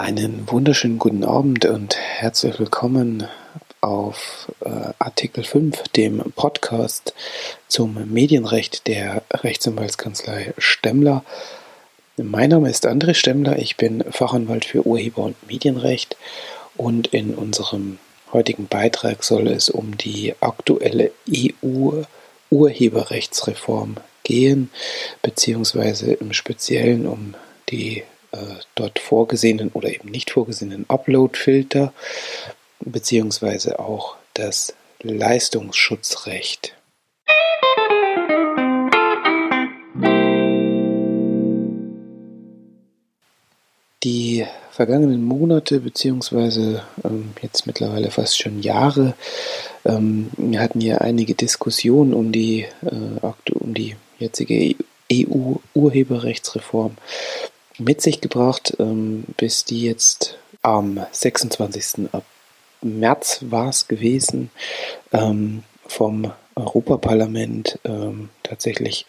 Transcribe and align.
Einen 0.00 0.50
wunderschönen 0.50 0.98
guten 0.98 1.24
Abend 1.24 1.66
und 1.66 1.94
herzlich 1.94 2.58
willkommen 2.58 3.28
auf 3.82 4.50
äh, 4.64 4.94
Artikel 4.98 5.44
5, 5.44 5.88
dem 5.88 6.22
Podcast 6.36 7.12
zum 7.68 8.10
Medienrecht 8.10 8.86
der 8.86 9.22
Rechtsanwaltskanzlei 9.30 10.54
Stemmler. 10.56 11.22
Mein 12.16 12.48
Name 12.48 12.70
ist 12.70 12.88
André 12.88 13.12
Stemmler, 13.12 13.58
ich 13.58 13.76
bin 13.76 14.02
Fachanwalt 14.10 14.64
für 14.64 14.86
Urheber- 14.86 15.24
und 15.24 15.36
Medienrecht 15.46 16.16
und 16.78 17.08
in 17.08 17.34
unserem 17.34 17.98
heutigen 18.32 18.68
Beitrag 18.68 19.22
soll 19.22 19.48
es 19.48 19.68
um 19.68 19.98
die 19.98 20.34
aktuelle 20.40 21.10
EU-Urheberrechtsreform 21.28 23.96
gehen, 24.22 24.70
beziehungsweise 25.20 26.14
im 26.14 26.32
Speziellen 26.32 27.06
um 27.06 27.34
die 27.68 28.02
dort 28.74 28.98
vorgesehenen 28.98 29.70
oder 29.72 29.88
eben 29.88 30.10
nicht 30.10 30.30
vorgesehenen 30.30 30.84
Upload-Filter 30.88 31.92
beziehungsweise 32.80 33.78
auch 33.78 34.16
das 34.34 34.74
Leistungsschutzrecht. 35.02 36.76
Die 44.02 44.46
vergangenen 44.70 45.22
Monate 45.22 45.80
beziehungsweise 45.80 46.82
ähm, 47.04 47.32
jetzt 47.42 47.66
mittlerweile 47.66 48.10
fast 48.10 48.40
schon 48.40 48.62
Jahre 48.62 49.12
ähm, 49.84 50.30
hatten 50.56 50.80
hier 50.80 51.02
einige 51.02 51.34
Diskussionen 51.34 52.14
um 52.14 52.32
die, 52.32 52.66
äh, 52.82 53.52
um 53.52 53.74
die 53.74 53.96
jetzige 54.18 54.74
EU-Urheberrechtsreform 55.12 56.96
mit 57.80 58.00
sich 58.00 58.20
gebracht, 58.20 58.76
ähm, 58.78 59.24
bis 59.36 59.64
die 59.64 59.82
jetzt 59.82 60.38
am 60.62 61.04
26. 61.10 62.08
März 62.82 63.40
war 63.48 63.68
es 63.68 63.88
gewesen, 63.88 64.50
ähm, 65.12 65.62
vom 65.86 66.32
Europaparlament 66.54 67.78
ähm, 67.84 68.28
tatsächlich 68.42 69.06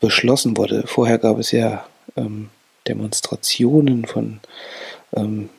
beschlossen 0.00 0.56
wurde. 0.56 0.84
Vorher 0.86 1.18
gab 1.18 1.38
es 1.38 1.50
ja 1.52 1.86
Demonstrationen 2.86 4.04
von 4.06 4.40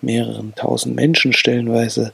mehreren 0.01 0.55
tausend 0.55 0.95
Menschen 0.95 1.33
stellenweise, 1.33 2.13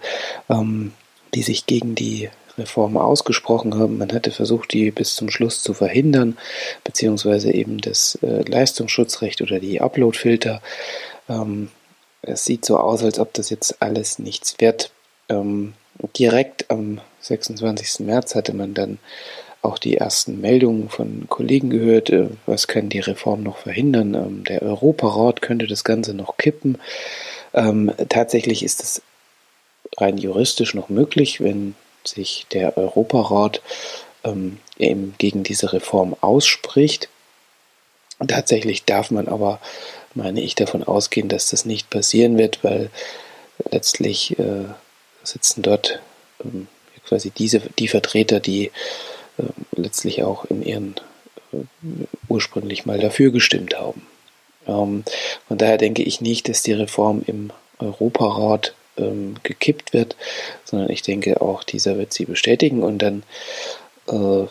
die 1.33 1.41
sich 1.41 1.65
gegen 1.65 1.95
die 1.95 2.29
Reform 2.57 2.97
ausgesprochen 2.97 3.77
haben. 3.77 3.97
Man 3.97 4.11
hatte 4.11 4.31
versucht, 4.31 4.73
die 4.73 4.91
bis 4.91 5.15
zum 5.15 5.29
Schluss 5.29 5.63
zu 5.63 5.73
verhindern, 5.73 6.37
beziehungsweise 6.83 7.51
eben 7.51 7.79
das 7.79 8.17
äh, 8.21 8.41
Leistungsschutzrecht 8.41 9.41
oder 9.41 9.59
die 9.59 9.81
Uploadfilter. 9.81 10.61
Ähm, 11.29 11.69
es 12.21 12.45
sieht 12.45 12.65
so 12.65 12.77
aus, 12.77 13.03
als 13.03 13.19
ob 13.19 13.33
das 13.33 13.49
jetzt 13.49 13.81
alles 13.81 14.19
nichts 14.19 14.55
wird. 14.59 14.91
Ähm, 15.29 15.73
direkt 16.17 16.69
am 16.69 17.01
26. 17.21 18.05
März 18.05 18.35
hatte 18.35 18.53
man 18.53 18.73
dann 18.73 18.99
auch 19.61 19.79
die 19.79 19.97
ersten 19.97 20.41
Meldungen 20.41 20.89
von 20.89 21.25
Kollegen 21.29 21.69
gehört, 21.69 22.09
äh, 22.09 22.27
was 22.45 22.67
kann 22.67 22.89
die 22.89 22.99
Reform 22.99 23.43
noch 23.43 23.57
verhindern. 23.57 24.13
Ähm, 24.13 24.43
der 24.43 24.61
Europarat 24.61 25.41
könnte 25.41 25.67
das 25.67 25.83
Ganze 25.83 26.13
noch 26.13 26.37
kippen. 26.37 26.77
Ähm, 27.53 27.91
tatsächlich 28.09 28.63
ist 28.63 28.83
es 28.83 29.01
rein 29.97 30.17
juristisch 30.17 30.73
noch 30.73 30.89
möglich, 30.89 31.39
wenn 31.41 31.75
sich 32.05 32.45
der 32.51 32.77
Europarat 32.77 33.61
ähm, 34.23 34.59
eben 34.77 35.15
gegen 35.17 35.43
diese 35.43 35.73
Reform 35.73 36.15
ausspricht. 36.21 37.09
Tatsächlich 38.27 38.85
darf 38.85 39.11
man 39.11 39.27
aber, 39.27 39.59
meine 40.13 40.41
ich, 40.41 40.55
davon 40.55 40.83
ausgehen, 40.83 41.29
dass 41.29 41.49
das 41.49 41.65
nicht 41.65 41.89
passieren 41.89 42.37
wird, 42.37 42.63
weil 42.63 42.89
letztlich 43.71 44.37
äh, 44.39 44.65
sitzen 45.23 45.61
dort 45.61 45.99
ähm, 46.43 46.67
quasi 47.05 47.31
diese, 47.31 47.59
die 47.79 47.87
Vertreter, 47.87 48.39
die 48.39 48.71
äh, 49.37 49.43
letztlich 49.75 50.23
auch 50.23 50.45
in 50.45 50.63
ihren 50.63 50.95
äh, 51.51 51.57
ursprünglich 52.29 52.85
mal 52.85 52.99
dafür 52.99 53.31
gestimmt 53.31 53.77
haben. 53.77 54.05
Ähm, 54.67 55.03
von 55.47 55.57
daher 55.57 55.77
denke 55.77 56.03
ich 56.03 56.21
nicht, 56.21 56.47
dass 56.47 56.63
die 56.63 56.73
Reform 56.73 57.23
im 57.25 57.51
Europarat 57.79 58.73
ähm, 58.97 59.35
gekippt 59.43 59.93
wird, 59.93 60.15
sondern 60.65 60.89
ich 60.89 61.01
denke 61.01 61.41
auch, 61.41 61.63
dieser 61.63 61.97
wird 61.97 62.13
sie 62.13 62.25
bestätigen 62.25 62.83
und 62.83 62.99
dann 62.99 63.23
äh, 64.07 64.45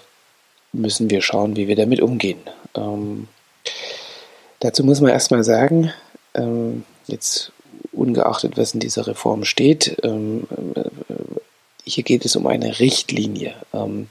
müssen 0.73 1.11
wir 1.11 1.23
schauen, 1.23 1.57
wie 1.57 1.69
wir 1.69 1.77
damit 1.77 2.01
umgehen. 2.01 2.41
Ähm, 2.75 3.29
dazu 4.61 4.85
muss 4.85 5.01
man 5.01 5.11
erstmal 5.11 5.45
sagen, 5.45 5.93
ähm, 6.35 6.85
jetzt 7.07 7.53
ungeachtet, 7.93 8.57
was 8.57 8.75
in 8.75 8.81
dieser 8.81 9.07
Reform 9.07 9.45
steht, 9.45 9.99
ähm, 10.03 10.47
äh, 10.75 10.85
hier 11.85 12.05
geht 12.05 12.25
es 12.25 12.37
um 12.37 12.47
eine 12.47 12.79
Richtlinie. 12.79 13.55
Ähm, 13.73 14.09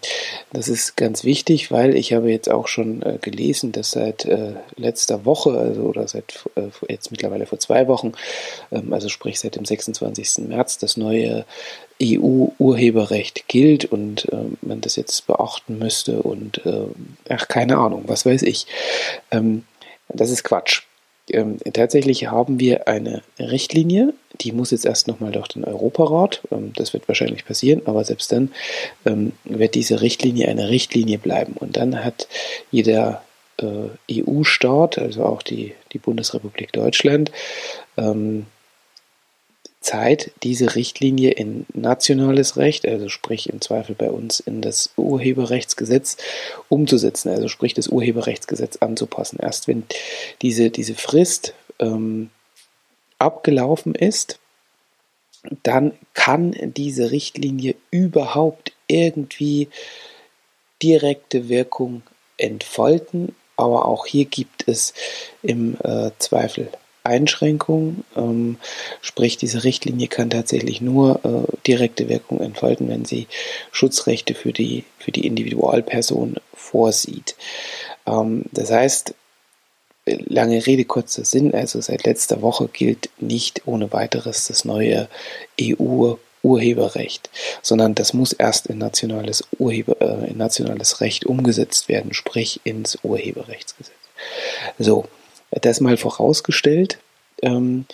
das 0.52 0.68
ist 0.68 0.98
ganz 0.98 1.24
wichtig, 1.24 1.72
weil 1.72 1.96
ich 1.96 2.14
habe 2.14 2.30
jetzt 2.32 2.50
auch 2.50 2.68
schon 2.68 3.02
äh, 3.02 3.18
gelesen, 3.22 3.72
dass 3.72 3.92
seit 3.92 4.26
äh, 4.26 4.56
letzter 4.76 5.26
Woche, 5.26 5.58
also 5.58 5.84
oder 5.84 6.08
seit 6.08 6.46
äh, 6.56 6.68
jetzt 6.90 7.12
mittlerweile 7.12 7.46
vor 7.46 7.60
zwei 7.60 7.88
Wochen, 7.88 8.12
ähm, 8.72 8.92
also 8.92 9.08
sprich 9.10 9.40
seit 9.40 9.56
dem 9.56 9.66
26. 9.66 10.50
März, 10.50 10.80
das 10.80 10.98
neue 10.98 11.46
EU-Urheberrecht 12.02 13.48
gilt 13.48 13.86
und 13.86 14.28
man 14.64 14.82
das 14.82 14.96
jetzt 14.96 15.28
beachten 15.28 15.78
müsste 15.78 16.24
und 16.24 16.60
ach, 17.30 17.48
keine 17.48 17.78
Ahnung, 17.78 18.06
was 18.08 18.26
weiß 18.26 18.42
ich. 18.42 18.66
Ähm, 19.30 19.66
das 20.10 20.32
ist 20.32 20.44
Quatsch. 20.44 20.82
Ähm, 21.34 21.58
tatsächlich 21.74 22.28
haben 22.28 22.60
wir 22.60 22.88
eine 22.88 23.22
Richtlinie, 23.40 24.14
die 24.42 24.52
muss 24.52 24.72
jetzt 24.72 24.86
erst 24.86 25.08
nochmal 25.08 25.32
durch 25.32 25.48
den 25.48 25.64
Europarat, 25.64 26.42
ähm, 26.52 26.74
das 26.76 26.94
wird 26.94 27.08
wahrscheinlich 27.08 27.46
passieren, 27.46 27.82
aber 27.86 28.04
selbst 28.04 28.32
dann 28.32 28.52
ähm, 29.06 29.34
wird 29.44 29.76
diese 29.76 30.02
Richtlinie 30.02 30.48
eine 30.48 30.70
Richtlinie 30.70 31.18
bleiben. 31.18 31.54
Und 31.54 31.78
dann 31.78 32.04
hat 32.04 32.28
jeder 32.72 33.24
äh, 33.58 34.22
EU-Staat, 34.22 34.98
also 34.98 35.26
auch 35.26 35.42
die, 35.42 35.74
die 35.94 36.00
Bundesrepublik 36.00 36.72
Deutschland, 36.74 37.32
ähm, 37.98 38.46
Zeit, 39.82 40.32
diese 40.44 40.76
Richtlinie 40.76 41.32
in 41.32 41.66
nationales 41.74 42.56
Recht, 42.56 42.88
also 42.88 43.10
sprich 43.10 43.50
im 43.50 43.62
Zweifel 43.62 43.96
bei 43.96 44.12
uns 44.12 44.40
in 44.40 44.62
das 44.62 44.92
Urheberrechtsgesetz 44.96 46.18
umzusetzen, 46.70 47.30
also 47.30 47.48
sprich 47.48 47.74
das 47.74 47.88
Urheberrechtsgesetz 47.88 48.78
anzupassen. 48.78 49.40
Erst 49.42 49.68
wenn 49.68 49.84
diese, 50.44 50.70
diese 50.70 50.94
Frist 50.94 51.56
ähm, 51.80 52.30
abgelaufen 53.18 53.96
ist, 53.96 54.40
dann 55.64 55.94
kann 56.14 56.56
diese 56.76 57.10
Richtlinie 57.10 57.74
überhaupt 57.90 58.74
irgendwie 58.88 59.68
direkte 60.84 61.50
Wirkung 61.50 62.04
entfalten. 62.38 63.36
Aber 63.56 63.86
auch 63.86 64.06
hier 64.06 64.26
gibt 64.26 64.68
es 64.68 64.94
im 65.42 65.78
äh, 65.84 66.12
Zweifel 66.20 66.70
Einschränkung. 67.04 68.04
Ähm, 68.16 68.58
sprich, 69.02 69.38
diese 69.38 69.64
Richtlinie 69.64 70.08
kann 70.08 70.30
tatsächlich 70.30 70.82
nur 70.82 71.20
äh, 71.24 71.58
direkte 71.66 72.10
Wirkung 72.10 72.42
entfalten, 72.42 72.90
wenn 72.90 73.06
sie 73.06 73.28
Schutzrechte 73.72 74.34
für 74.34 74.54
die, 74.54 74.84
für 75.00 75.12
die 75.12 75.26
Individualperson 75.26 76.36
vorsieht. 76.54 77.36
Ähm, 78.06 78.46
das 78.52 78.72
heißt, 78.72 79.16
lange 80.06 80.66
Rede, 80.66 80.86
kurzer 80.86 81.26
Sinn, 81.26 81.54
also 81.54 81.80
seit 81.82 82.06
letzter 82.06 82.42
Woche 82.42 82.68
gilt 82.72 83.10
nicht 83.20 83.68
ohne 83.68 83.92
weiteres 83.94 84.48
das 84.48 84.66
neue 84.66 85.08
EU 85.60 86.16
Urheberrecht, 86.44 87.30
sondern 87.62 87.94
das 87.94 88.14
muss 88.14 88.34
erst 88.34 88.68
in 88.68 88.80
nationales, 88.80 89.44
Urheber, 89.60 90.02
äh, 90.02 90.32
in 90.32 90.38
nationales 90.38 91.00
Recht 91.02 91.26
umgesetzt 91.26 91.88
werden, 91.88 92.14
sprich 92.14 92.62
ins 92.64 92.98
Urheberrechtsgesetz. 93.04 93.94
So, 94.80 95.06
das 95.52 95.82
mal 95.82 95.98
vorausgestellt, 95.98 97.00
ähm, 97.42 97.86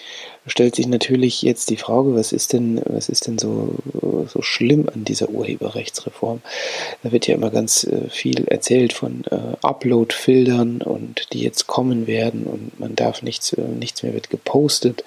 stellt 0.45 0.75
sich 0.75 0.87
natürlich 0.87 1.41
jetzt 1.41 1.69
die 1.69 1.77
Frage, 1.77 2.15
was 2.15 2.31
ist 2.31 2.53
denn, 2.53 2.81
was 2.85 3.09
ist 3.09 3.27
denn 3.27 3.37
so, 3.37 3.75
so 4.27 4.41
schlimm 4.41 4.89
an 4.93 5.05
dieser 5.05 5.29
Urheberrechtsreform? 5.29 6.41
Da 7.03 7.11
wird 7.11 7.27
ja 7.27 7.35
immer 7.35 7.49
ganz 7.49 7.85
äh, 7.85 8.09
viel 8.09 8.45
erzählt 8.47 8.93
von 8.93 9.23
äh, 9.31 9.55
Upload-Filtern 9.61 10.81
und 10.81 11.33
die 11.33 11.41
jetzt 11.41 11.67
kommen 11.67 12.07
werden 12.07 12.43
und 12.43 12.79
man 12.79 12.95
darf 12.95 13.21
nichts, 13.21 13.53
äh, 13.53 13.61
nichts 13.61 14.03
mehr 14.03 14.13
wird 14.13 14.29
gepostet. 14.29 15.03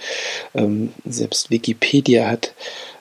Ähm, 0.54 0.92
selbst 1.04 1.50
Wikipedia 1.50 2.26
hat 2.26 2.54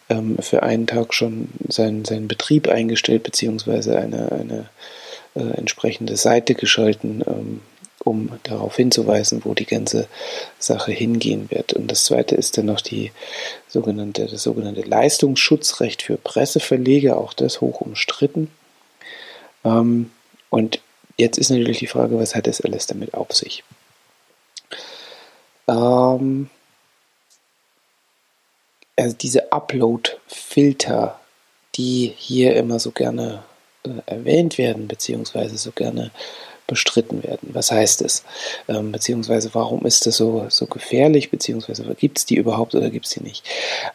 ähm, 0.10 0.38
für 0.42 0.64
einen 0.64 0.88
Tag 0.88 1.14
schon 1.14 1.50
seinen, 1.70 2.04
seinen 2.04 2.28
Betrieb 2.28 2.68
eingestellt, 2.68 3.24
beziehungsweise 3.24 3.98
eine, 3.98 4.32
eine 4.32 4.70
äh, 5.36 5.58
entsprechende 5.58 6.18
Seite 6.18 6.54
geschalten, 6.54 7.24
ähm, 7.26 7.62
um 8.04 8.40
darauf 8.44 8.76
hinzuweisen, 8.76 9.42
wo 9.44 9.54
die 9.54 9.66
ganze 9.66 10.08
Sache 10.58 10.92
hingehen 10.92 11.50
wird. 11.52 11.74
Und 11.74 11.90
das 11.90 12.06
zweite 12.06 12.36
ist 12.36 12.58
dann 12.58 12.66
noch 12.66 12.82
die 12.82 13.12
sogenannte, 13.68 14.26
das 14.26 14.44
sogenannte 14.44 14.82
Leistungsschutzrecht 14.82 16.02
für 16.02 16.18
Presseverleger, 16.18 17.18
auch 17.18 17.34
das 17.34 17.62
hoch 17.62 17.82
umstritten. 17.82 18.50
Ähm, 19.64 20.12
und 20.50 20.82
jetzt 21.18 21.38
ist 21.38 21.50
natürlich 21.50 21.80
die 21.80 21.88
Frage, 21.88 22.18
was 22.18 22.36
hat 22.36 22.48
das 22.48 22.62
alles 22.62 22.88
damit 22.88 23.14
auf 23.14 23.34
sich? 23.34 23.64
Ähm, 25.68 26.50
also 28.96 29.16
diese 29.16 29.52
Upload-Filter, 29.52 31.20
die 31.76 32.14
hier 32.18 32.56
immer 32.56 32.80
so 32.80 32.92
gerne 32.92 33.44
äh, 33.84 33.90
erwähnt 34.06 34.58
werden, 34.58 34.88
beziehungsweise 34.88 35.58
so 35.58 35.72
gerne 35.72 36.12
bestritten 36.70 37.24
werden. 37.24 37.50
Was 37.52 37.72
heißt 37.72 38.02
es? 38.02 38.24
Ähm, 38.68 38.92
beziehungsweise 38.92 39.50
warum 39.54 39.86
ist 39.86 40.06
das 40.06 40.16
so, 40.16 40.46
so 40.50 40.68
gefährlich, 40.68 41.32
beziehungsweise 41.32 41.84
gibt 41.96 42.20
es 42.20 42.26
die 42.26 42.36
überhaupt 42.36 42.76
oder 42.76 42.90
gibt 42.90 43.08
es 43.08 43.14
die 43.14 43.24
nicht? 43.24 43.44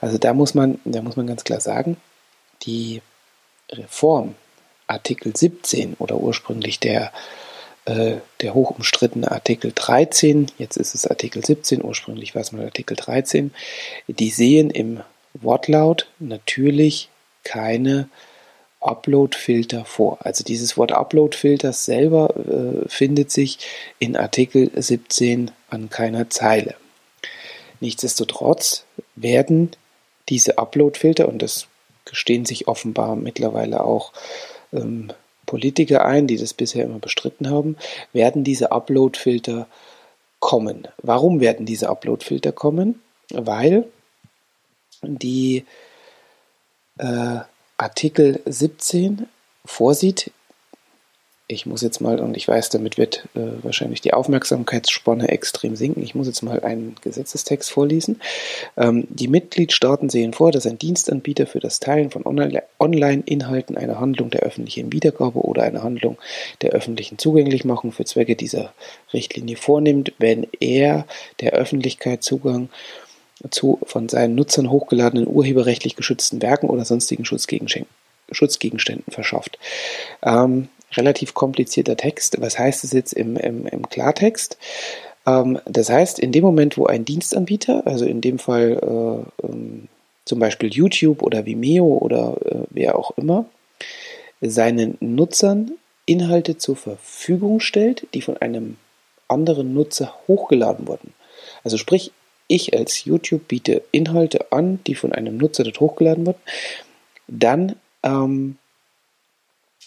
Also 0.01 0.19
da 0.19 0.35
muss 0.35 0.55
man, 0.55 0.81
da 0.85 1.01
muss 1.01 1.17
man 1.17 1.27
ganz 1.27 1.45
klar 1.45 1.61
sagen, 1.61 1.97
die 2.63 3.01
Reform 3.71 4.35
Artikel 4.87 5.35
17 5.35 5.95
oder 5.99 6.17
ursprünglich 6.17 6.81
der, 6.81 7.13
äh, 7.85 8.17
der 8.41 8.55
hoch 8.55 8.71
umstrittene 8.73 9.31
Artikel 9.31 9.73
13, 9.75 10.51
jetzt 10.59 10.77
ist 10.77 10.95
es 10.95 11.07
Artikel 11.07 11.45
17, 11.45 11.83
ursprünglich 11.83 12.35
war 12.35 12.43
es 12.43 12.53
mal 12.53 12.65
Artikel 12.65 12.97
13, 12.97 13.55
die 14.09 14.31
sehen 14.31 14.71
im 14.71 15.01
Wortlaut 15.33 16.09
natürlich 16.19 17.09
keine 17.45 18.09
Upload-Filter 18.85 19.85
vor. 19.85 20.19
Also 20.21 20.45
dieses 20.45 20.77
Wort 20.77 20.93
Upload-Filter 20.93 21.73
selber 21.73 22.35
äh, 22.37 22.89
findet 22.89 23.31
sich 23.31 23.59
in 23.99 24.17
Artikel 24.17 24.71
17 24.75 25.51
an 25.71 25.91
keiner 25.91 26.31
Zeile. 26.31 26.75
Nichtsdestotrotz 27.81 28.85
werden 29.17 29.71
diese 30.29 30.59
Upload-Filter, 30.59 31.29
und 31.29 31.43
das 31.43 31.67
gestehen 32.05 32.45
sich 32.45 32.69
offenbar 32.69 33.17
mittlerweile 33.17 33.83
auch 33.83 34.13
ähm, 34.73 35.13
Politiker 35.47 36.05
ein, 36.05 36.27
die 36.27 36.37
das 36.37 36.55
bisher 36.55 36.85
immer 36.85 36.99
bestritten 36.99 37.51
haben, 37.51 37.77
werden 38.13 38.45
diese 38.45 38.73
Upload-Filter 38.73 39.67
kommen. 40.41 40.89
Warum 41.03 41.41
werden 41.41 41.67
diese 41.67 41.89
Upload-Filter 41.89 42.53
kommen? 42.53 43.03
Weil 43.31 43.85
die 45.03 45.65
äh, 46.99 47.41
Artikel 47.77 48.41
17 48.47 49.27
vorsieht, 49.65 50.31
ich 51.47 51.67
muss 51.67 51.83
jetzt 51.83 52.01
mal, 52.01 52.21
und 52.21 52.39
ich 52.39 52.49
weiß, 52.49 52.71
damit 52.71 52.97
wird 52.97 53.29
äh, 53.35 53.63
wahrscheinlich 53.63 54.01
die 54.01 54.15
Aufmerksamkeitsspanne 54.15 55.29
extrem 55.29 55.77
sinken, 55.77 56.03
ich 56.03 56.15
muss 56.15 56.27
jetzt 56.27 56.43
mal 56.43 56.61
einen 56.61 56.97
Gesetzestext 57.03 57.71
vorlesen. 57.71 58.21
Ähm, 58.79 59.07
die 59.11 59.29
Mitgliedstaaten 59.29 60.09
sehen 60.09 60.33
vor, 60.33 60.53
dass 60.53 60.67
ein 60.67 60.79
Dienstanbieter 60.79 61.47
für 61.47 61.61
das 61.61 61.81
Teilen 61.81 62.11
von 62.11 62.25
Online-Inhalten 62.25 63.77
eine 63.77 64.01
Handlung 64.01 64.31
der 64.31 64.41
öffentlichen 64.41 64.91
Wiedergabe 64.91 65.41
oder 65.41 65.65
eine 65.65 65.83
Handlung 65.83 66.17
der 66.63 66.71
öffentlichen 66.71 67.19
Zugänglichmachung 67.19 67.93
für 67.93 68.07
Zwecke 68.07 68.37
dieser 68.37 68.73
Richtlinie 69.13 69.57
vornimmt, 69.57 70.15
wenn 70.19 70.47
er 70.61 71.07
der 71.41 71.53
Öffentlichkeit 71.53 72.23
Zugang 72.23 72.71
zu 73.51 73.79
von 73.85 74.09
seinen 74.09 74.35
Nutzern 74.35 74.71
hochgeladenen 74.71 75.27
urheberrechtlich 75.27 75.97
geschützten 75.97 76.43
Werken 76.43 76.69
oder 76.69 76.85
sonstigen 76.85 77.25
Schutzgegenständen 77.25 79.13
verschafft. 79.13 79.59
Ähm, 80.23 80.69
relativ 80.93 81.35
komplizierter 81.35 81.97
Text. 81.97 82.41
Was 82.41 82.59
heißt 82.59 82.85
es 82.85 82.93
jetzt 82.93 83.13
im, 83.13 83.37
im, 83.37 83.67
im 83.67 83.89
Klartext? 83.89 84.59
Ähm, 85.27 85.59
das 85.67 85.91
heißt, 85.91 86.19
in 86.19 86.33
dem 86.33 86.45
Moment, 86.45 86.77
wo 86.77 86.87
ein 86.87 87.05
Dienstanbieter, 87.05 87.87
also 87.87 88.05
in 88.05 88.21
dem 88.21 88.39
Fall 88.39 89.25
äh, 89.43 89.47
ähm, 89.47 89.89
zum 90.25 90.39
Beispiel 90.39 90.73
YouTube 90.73 91.23
oder 91.23 91.47
Vimeo 91.47 91.99
oder 91.99 92.37
äh, 92.45 92.65
wer 92.71 92.99
auch 92.99 93.13
immer, 93.17 93.47
seinen 94.41 94.97
Nutzern 95.01 95.73
Inhalte 96.07 96.59
zur 96.59 96.77
Verfügung 96.77 97.61
stellt, 97.61 98.07
die 98.15 98.21
von 98.21 98.37
einem 98.37 98.77
anderen 99.29 99.73
Nutzer 99.73 100.15
hochgeladen 100.29 100.87
wurden. 100.87 101.15
Also 101.63 101.79
sprich, 101.79 102.13
ich 102.47 102.77
als 102.77 103.05
YouTube 103.05 103.49
biete 103.49 103.83
Inhalte 103.91 104.53
an, 104.53 104.81
die 104.87 104.95
von 104.95 105.13
einem 105.13 105.37
Nutzer 105.37 105.65
dort 105.65 105.81
hochgeladen 105.81 106.27
wurden, 106.27 106.41
dann 107.27 107.77
ähm, 108.03 108.59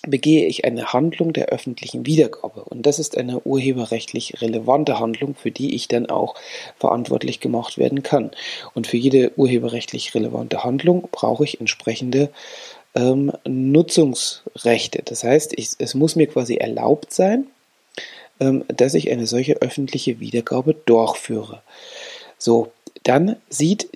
begehe 0.05 0.45
ich 0.45 0.65
eine 0.65 0.93
Handlung 0.93 1.33
der 1.33 1.47
öffentlichen 1.47 2.05
Wiedergabe. 2.05 2.63
Und 2.63 2.85
das 2.85 2.99
ist 2.99 3.17
eine 3.17 3.41
urheberrechtlich 3.41 4.41
relevante 4.41 4.99
Handlung, 4.99 5.35
für 5.35 5.51
die 5.51 5.75
ich 5.75 5.87
dann 5.87 6.07
auch 6.07 6.35
verantwortlich 6.77 7.39
gemacht 7.39 7.77
werden 7.77 8.03
kann. 8.03 8.31
Und 8.73 8.87
für 8.87 8.97
jede 8.97 9.31
urheberrechtlich 9.37 10.13
relevante 10.13 10.63
Handlung 10.63 11.07
brauche 11.11 11.43
ich 11.43 11.59
entsprechende 11.59 12.29
ähm, 12.95 13.31
Nutzungsrechte. 13.45 15.01
Das 15.03 15.23
heißt, 15.23 15.53
ich, 15.57 15.71
es 15.79 15.93
muss 15.93 16.15
mir 16.15 16.27
quasi 16.27 16.55
erlaubt 16.55 17.13
sein, 17.13 17.47
ähm, 18.39 18.65
dass 18.67 18.93
ich 18.93 19.11
eine 19.11 19.27
solche 19.27 19.61
öffentliche 19.61 20.19
Wiedergabe 20.19 20.73
durchführe. 20.73 21.61
So, 22.37 22.71
dann 23.03 23.35
sieht 23.49 23.89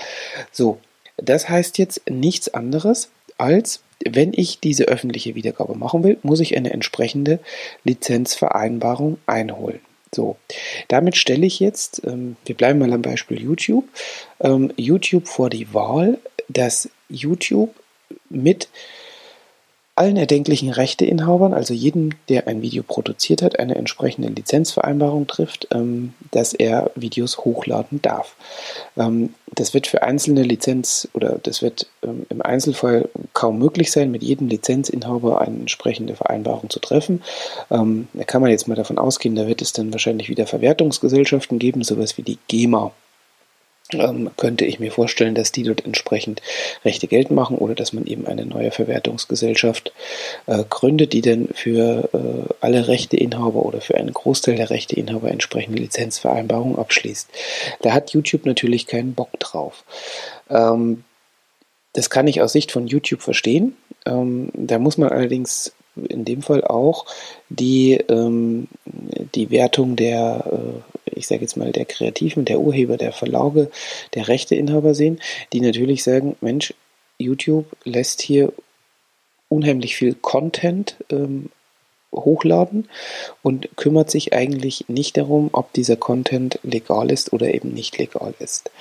So, 0.51 0.79
das 1.21 1.49
heißt 1.49 1.77
jetzt 1.77 2.09
nichts 2.09 2.53
anderes 2.53 3.09
als 3.39 3.81
wenn 4.05 4.31
ich 4.33 4.59
diese 4.59 4.85
öffentliche 4.85 5.35
Wiedergabe 5.35 5.75
machen 5.75 6.03
will, 6.03 6.17
muss 6.23 6.39
ich 6.39 6.55
eine 6.55 6.71
entsprechende 6.71 7.39
Lizenzvereinbarung 7.83 9.17
einholen. 9.25 9.79
So, 10.13 10.37
damit 10.87 11.17
stelle 11.17 11.45
ich 11.45 11.59
jetzt, 11.59 12.01
ähm, 12.05 12.35
wir 12.45 12.55
bleiben 12.55 12.79
mal 12.79 12.93
am 12.93 13.01
Beispiel 13.01 13.41
YouTube, 13.41 13.85
ähm, 14.39 14.73
YouTube 14.75 15.27
vor 15.27 15.49
die 15.49 15.73
Wahl, 15.73 16.17
dass 16.47 16.89
YouTube 17.09 17.75
mit 18.29 18.69
allen 19.99 20.15
erdenklichen 20.15 20.69
Rechteinhabern, 20.69 21.53
also 21.53 21.73
jedem, 21.73 22.11
der 22.29 22.47
ein 22.47 22.61
Video 22.61 22.83
produziert 22.83 23.41
hat, 23.41 23.59
eine 23.59 23.75
entsprechende 23.75 24.29
Lizenzvereinbarung 24.29 25.27
trifft, 25.27 25.67
ähm, 25.71 26.13
dass 26.31 26.53
er 26.53 26.89
Videos 26.95 27.39
hochladen 27.39 28.01
darf. 28.01 28.35
Ähm, 28.95 29.33
das 29.53 29.73
wird 29.73 29.87
für 29.87 30.01
einzelne 30.01 30.43
Lizenz 30.43 31.09
oder 31.13 31.37
das 31.43 31.61
wird 31.61 31.87
ähm, 32.01 32.25
im 32.29 32.41
Einzelfall 32.41 33.09
kaum 33.33 33.59
möglich 33.59 33.91
sein, 33.91 34.09
mit 34.09 34.23
jedem 34.23 34.47
Lizenzinhaber 34.47 35.41
eine 35.41 35.59
entsprechende 35.59 36.15
Vereinbarung 36.15 36.69
zu 36.69 36.79
treffen. 36.79 37.21
da 37.69 38.23
kann 38.25 38.41
man 38.41 38.51
jetzt 38.51 38.67
mal 38.67 38.75
davon 38.75 38.97
ausgehen, 38.97 39.35
da 39.35 39.47
wird 39.47 39.61
es 39.61 39.73
dann 39.73 39.91
wahrscheinlich 39.91 40.29
wieder 40.29 40.47
Verwertungsgesellschaften 40.47 41.59
geben, 41.59 41.83
sowas 41.83 42.17
wie 42.17 42.23
die 42.23 42.37
GEMA 42.47 42.91
ähm, 43.93 44.29
könnte 44.37 44.65
ich 44.65 44.79
mir 44.79 44.91
vorstellen, 44.91 45.35
dass 45.35 45.51
die 45.51 45.63
dort 45.63 45.85
entsprechend 45.85 46.41
Rechte 46.85 47.07
geltend 47.07 47.35
machen 47.35 47.57
oder 47.57 47.75
dass 47.75 47.93
man 47.93 48.05
eben 48.05 48.27
eine 48.27 48.45
neue 48.45 48.71
Verwertungsgesellschaft 48.71 49.93
äh, 50.47 50.63
gründet, 50.69 51.13
die 51.13 51.21
dann 51.21 51.49
für 51.53 52.09
äh, 52.13 52.53
alle 52.61 52.87
Rechteinhaber 52.87 53.65
oder 53.65 53.81
für 53.81 53.95
einen 53.95 54.13
Großteil 54.13 54.55
der 54.55 54.69
Rechteinhaber 54.69 55.31
entsprechende 55.31 55.81
Lizenzvereinbarungen 55.81 56.77
abschließt. 56.77 57.29
Da 57.81 57.93
hat 57.93 58.11
YouTube 58.11 58.45
natürlich 58.45 58.87
keinen 58.87 59.13
Bock 59.13 59.39
drauf. 59.39 59.83
Ähm, 60.49 61.03
das 61.93 62.09
kann 62.09 62.27
ich 62.27 62.41
aus 62.41 62.53
Sicht 62.53 62.71
von 62.71 62.87
YouTube 62.87 63.21
verstehen. 63.21 63.75
Ähm, 64.05 64.49
da 64.53 64.79
muss 64.79 64.97
man 64.97 65.09
allerdings 65.09 65.73
in 66.07 66.23
dem 66.23 66.41
Fall 66.41 66.63
auch 66.63 67.05
die, 67.49 67.93
ähm, 68.09 68.67
die 68.85 69.51
Wertung 69.51 69.95
der, 69.95 70.43
äh, 70.45 70.88
ich 71.13 71.27
sage 71.27 71.41
jetzt 71.41 71.57
mal, 71.57 71.71
der 71.71 71.85
Kreativen, 71.85 72.45
der 72.45 72.59
Urheber, 72.59 72.97
der 72.97 73.11
Verlage, 73.11 73.69
der 74.13 74.27
Rechteinhaber 74.27 74.93
sehen, 74.93 75.19
die 75.53 75.61
natürlich 75.61 76.03
sagen, 76.03 76.35
Mensch, 76.41 76.73
YouTube 77.17 77.65
lässt 77.83 78.21
hier 78.21 78.53
unheimlich 79.49 79.95
viel 79.95 80.15
Content 80.15 80.95
ähm, 81.09 81.49
hochladen 82.13 82.89
und 83.43 83.69
kümmert 83.75 84.09
sich 84.09 84.33
eigentlich 84.33 84.85
nicht 84.87 85.17
darum, 85.17 85.49
ob 85.51 85.73
dieser 85.73 85.95
Content 85.95 86.59
legal 86.63 87.11
ist 87.11 87.33
oder 87.33 87.53
eben 87.53 87.73
nicht 87.73 87.97
legal 87.97 88.33
ist. 88.39 88.71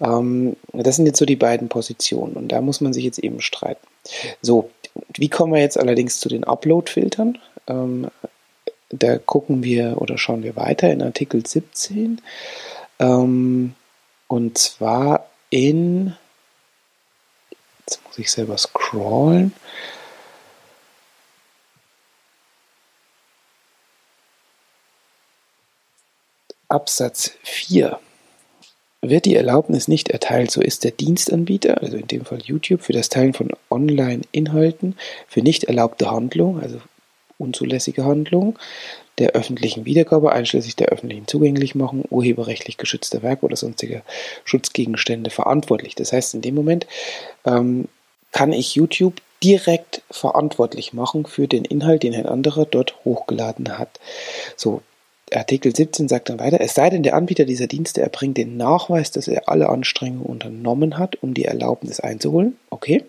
Ähm, 0.00 0.56
das 0.72 0.96
sind 0.96 1.06
jetzt 1.06 1.18
so 1.18 1.26
die 1.26 1.36
beiden 1.36 1.68
Positionen 1.68 2.34
und 2.34 2.48
da 2.48 2.60
muss 2.60 2.80
man 2.80 2.92
sich 2.92 3.04
jetzt 3.04 3.18
eben 3.18 3.40
streiten. 3.40 3.86
So, 4.42 4.70
wie 5.14 5.28
kommen 5.28 5.52
wir 5.52 5.60
jetzt 5.60 5.78
allerdings 5.78 6.18
zu 6.18 6.28
den 6.28 6.44
Upload-Filtern? 6.44 7.38
Ähm, 7.68 8.08
da 8.90 9.18
gucken 9.18 9.62
wir 9.62 10.00
oder 10.00 10.18
schauen 10.18 10.42
wir 10.42 10.56
weiter 10.56 10.90
in 10.90 11.02
Artikel 11.02 11.46
17 11.46 12.20
ähm, 12.98 13.74
und 14.28 14.58
zwar 14.58 15.28
in, 15.48 16.14
jetzt 17.80 18.00
muss 18.06 18.18
ich 18.18 18.30
selber 18.30 18.56
scrollen. 18.58 19.52
Absatz 26.68 27.32
4 27.42 27.98
wird 29.02 29.24
die 29.24 29.34
Erlaubnis 29.34 29.88
nicht 29.88 30.10
erteilt, 30.10 30.50
so 30.50 30.60
ist 30.60 30.84
der 30.84 30.92
Dienstanbieter, 30.92 31.82
also 31.82 31.96
in 31.96 32.06
dem 32.06 32.24
Fall 32.24 32.40
YouTube, 32.42 32.82
für 32.82 32.92
das 32.92 33.08
Teilen 33.08 33.32
von 33.32 33.50
Online-Inhalten 33.70 34.96
für 35.26 35.42
nicht 35.42 35.64
erlaubte 35.64 36.10
Handlungen, 36.10 36.62
also 36.62 36.80
unzulässige 37.40 38.04
Handlungen, 38.04 38.56
der 39.18 39.32
öffentlichen 39.32 39.84
Wiedergabe, 39.84 40.32
einschließlich 40.32 40.76
der 40.76 40.88
öffentlichen 40.88 41.26
Zugänglichmachung, 41.26 42.04
urheberrechtlich 42.10 42.76
geschützter 42.76 43.22
Werke 43.22 43.44
oder 43.44 43.56
sonstiger 43.56 44.02
Schutzgegenstände 44.44 45.30
verantwortlich. 45.30 45.94
Das 45.94 46.12
heißt, 46.12 46.34
in 46.34 46.40
dem 46.40 46.54
Moment 46.54 46.86
ähm, 47.44 47.88
kann 48.32 48.52
ich 48.52 48.74
YouTube 48.74 49.20
direkt 49.42 50.02
verantwortlich 50.10 50.92
machen 50.92 51.26
für 51.26 51.48
den 51.48 51.64
Inhalt, 51.64 52.02
den 52.02 52.14
ein 52.14 52.26
anderer 52.26 52.66
dort 52.66 52.96
hochgeladen 53.04 53.78
hat. 53.78 54.00
So, 54.56 54.82
Artikel 55.32 55.74
17 55.74 56.08
sagt 56.08 56.28
dann 56.28 56.40
weiter, 56.40 56.60
es 56.60 56.74
sei 56.74 56.90
denn, 56.90 57.02
der 57.02 57.14
Anbieter 57.14 57.44
dieser 57.44 57.66
Dienste 57.66 58.02
erbringt 58.02 58.36
den 58.36 58.56
Nachweis, 58.56 59.10
dass 59.12 59.28
er 59.28 59.48
alle 59.48 59.68
Anstrengungen 59.68 60.26
unternommen 60.26 60.98
hat, 60.98 61.22
um 61.22 61.34
die 61.34 61.44
Erlaubnis 61.44 62.00
einzuholen. 62.00 62.56
Okay 62.68 63.04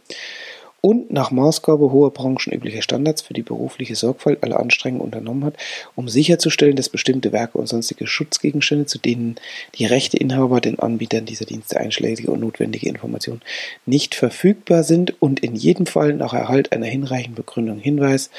und 0.82 1.12
nach 1.12 1.30
Maßgabe 1.30 1.92
hoher 1.92 2.12
branchenüblicher 2.12 2.82
Standards 2.82 3.22
für 3.22 3.36
die 3.36 3.44
berufliche 3.44 3.96
Sorgfalt 3.96 4.40
alle 4.42 4.60
Anstrengungen 4.60 5.06
unternommen 5.06 5.46
hat, 5.46 5.56
um 5.96 6.10
sicherzustellen, 6.10 6.76
dass 6.76 6.90
bestimmte 6.90 7.32
Werke 7.32 7.60
und 7.60 7.68
sonstige 7.68 8.08
Schutzgegenstände, 8.08 8.88
zu 8.88 8.98
denen 8.98 9.36
die 9.76 9.86
Rechteinhaber 9.86 10.60
den 10.60 10.80
Anbietern 10.80 11.26
dieser 11.26 11.46
Dienste 11.46 11.80
einschlägige 11.80 12.32
und 12.32 12.40
notwendige 12.40 12.90
Informationen 12.90 13.42
nicht 13.86 14.16
verfügbar 14.16 14.84
sind 14.84 15.22
und 15.22 15.42
in 15.42 15.56
jedem 15.56 15.86
Fall 15.86 16.14
nach 16.14 16.34
Erhalt 16.34 16.72
einer 16.72 16.88
hinreichenden 16.88 17.36
Begründung 17.36 17.78
Hinweis 17.78 18.32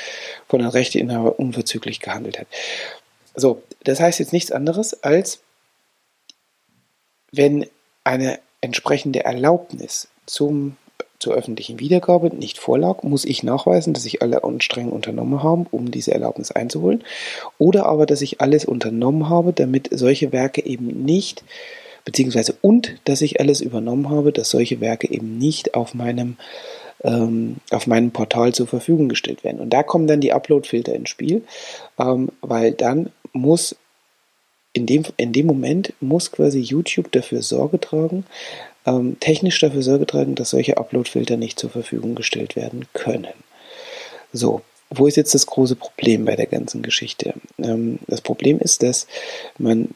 von 0.48 0.58
den 0.58 0.68
Rechteinhaber 0.68 1.38
unverzüglich 1.38 2.00
gehandelt 2.00 2.40
hat. 2.40 2.48
So, 3.36 3.62
das 3.84 4.00
heißt 4.00 4.18
jetzt 4.18 4.32
nichts 4.32 4.50
anderes 4.50 5.02
als, 5.04 5.40
wenn 7.30 7.66
eine 8.04 8.40
entsprechende 8.60 9.24
Erlaubnis 9.24 10.08
zum 10.26 10.76
zur 11.22 11.34
öffentlichen 11.34 11.78
Wiedergabe 11.78 12.34
nicht 12.34 12.58
vorlag, 12.58 13.04
muss 13.04 13.24
ich 13.24 13.44
nachweisen, 13.44 13.94
dass 13.94 14.04
ich 14.04 14.22
alle 14.22 14.42
Anstrengungen 14.42 14.94
unternommen 14.94 15.42
habe, 15.42 15.66
um 15.70 15.90
diese 15.90 16.12
Erlaubnis 16.12 16.50
einzuholen. 16.50 17.04
Oder 17.58 17.86
aber, 17.86 18.06
dass 18.06 18.22
ich 18.22 18.40
alles 18.40 18.64
unternommen 18.64 19.30
habe, 19.30 19.52
damit 19.52 19.88
solche 19.92 20.32
Werke 20.32 20.66
eben 20.66 21.04
nicht, 21.04 21.44
beziehungsweise 22.04 22.56
und, 22.60 22.96
dass 23.04 23.22
ich 23.22 23.38
alles 23.38 23.60
übernommen 23.60 24.10
habe, 24.10 24.32
dass 24.32 24.50
solche 24.50 24.80
Werke 24.80 25.08
eben 25.08 25.38
nicht 25.38 25.74
auf 25.74 25.94
meinem 25.94 26.36
ähm, 27.04 27.56
auf 27.70 27.86
meinem 27.86 28.10
Portal 28.10 28.52
zur 28.52 28.66
Verfügung 28.66 29.08
gestellt 29.08 29.44
werden. 29.44 29.60
Und 29.60 29.70
da 29.70 29.82
kommen 29.82 30.06
dann 30.06 30.20
die 30.20 30.32
Upload-Filter 30.32 30.94
ins 30.94 31.10
Spiel, 31.10 31.42
ähm, 31.98 32.30
weil 32.40 32.72
dann 32.72 33.10
muss 33.32 33.76
in 34.72 34.86
dem, 34.86 35.04
in 35.16 35.32
dem 35.32 35.46
Moment 35.46 35.92
muss 36.00 36.32
quasi 36.32 36.60
YouTube 36.60 37.12
dafür 37.12 37.42
Sorge 37.42 37.78
tragen, 37.80 38.24
ähm, 38.86 39.18
technisch 39.20 39.58
dafür 39.60 39.82
Sorge 39.82 40.06
tragen, 40.06 40.34
dass 40.34 40.50
solche 40.50 40.76
Upload-Filter 40.78 41.36
nicht 41.36 41.58
zur 41.58 41.70
Verfügung 41.70 42.14
gestellt 42.14 42.56
werden 42.56 42.86
können. 42.92 43.32
So, 44.32 44.62
wo 44.90 45.06
ist 45.06 45.16
jetzt 45.16 45.34
das 45.34 45.46
große 45.46 45.76
Problem 45.76 46.24
bei 46.24 46.36
der 46.36 46.46
ganzen 46.46 46.82
Geschichte? 46.82 47.34
Ähm, 47.58 47.98
das 48.06 48.20
Problem 48.20 48.58
ist, 48.58 48.82
dass 48.82 49.06
man 49.58 49.90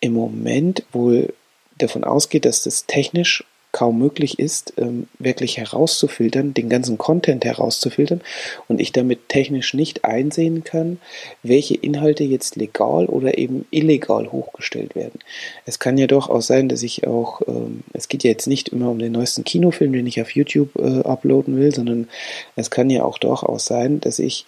im 0.00 0.12
Moment 0.12 0.84
wohl 0.92 1.34
davon 1.78 2.04
ausgeht, 2.04 2.44
dass 2.44 2.62
das 2.62 2.86
technisch 2.86 3.44
kaum 3.72 3.98
möglich 3.98 4.38
ist, 4.38 4.72
ähm, 4.78 5.06
wirklich 5.18 5.58
herauszufiltern, 5.58 6.54
den 6.54 6.68
ganzen 6.68 6.98
Content 6.98 7.44
herauszufiltern 7.44 8.20
und 8.68 8.80
ich 8.80 8.92
damit 8.92 9.28
technisch 9.28 9.74
nicht 9.74 10.04
einsehen 10.04 10.64
kann, 10.64 10.98
welche 11.42 11.74
Inhalte 11.74 12.24
jetzt 12.24 12.56
legal 12.56 13.06
oder 13.06 13.38
eben 13.38 13.66
illegal 13.70 14.32
hochgestellt 14.32 14.94
werden. 14.94 15.20
Es 15.66 15.78
kann 15.78 15.98
ja 15.98 16.06
durchaus 16.06 16.46
sein, 16.46 16.68
dass 16.68 16.82
ich 16.82 17.06
auch, 17.06 17.42
ähm, 17.46 17.82
es 17.92 18.08
geht 18.08 18.24
ja 18.24 18.30
jetzt 18.30 18.48
nicht 18.48 18.70
immer 18.70 18.90
um 18.90 18.98
den 18.98 19.12
neuesten 19.12 19.44
Kinofilm, 19.44 19.92
den 19.92 20.06
ich 20.06 20.20
auf 20.20 20.30
YouTube 20.30 20.76
äh, 20.76 21.00
uploaden 21.00 21.56
will, 21.56 21.72
sondern 21.72 22.08
es 22.56 22.70
kann 22.70 22.90
ja 22.90 23.04
auch 23.04 23.18
durchaus 23.18 23.66
sein, 23.66 24.00
dass 24.00 24.18
ich 24.18 24.46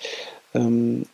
ähm, 0.54 1.04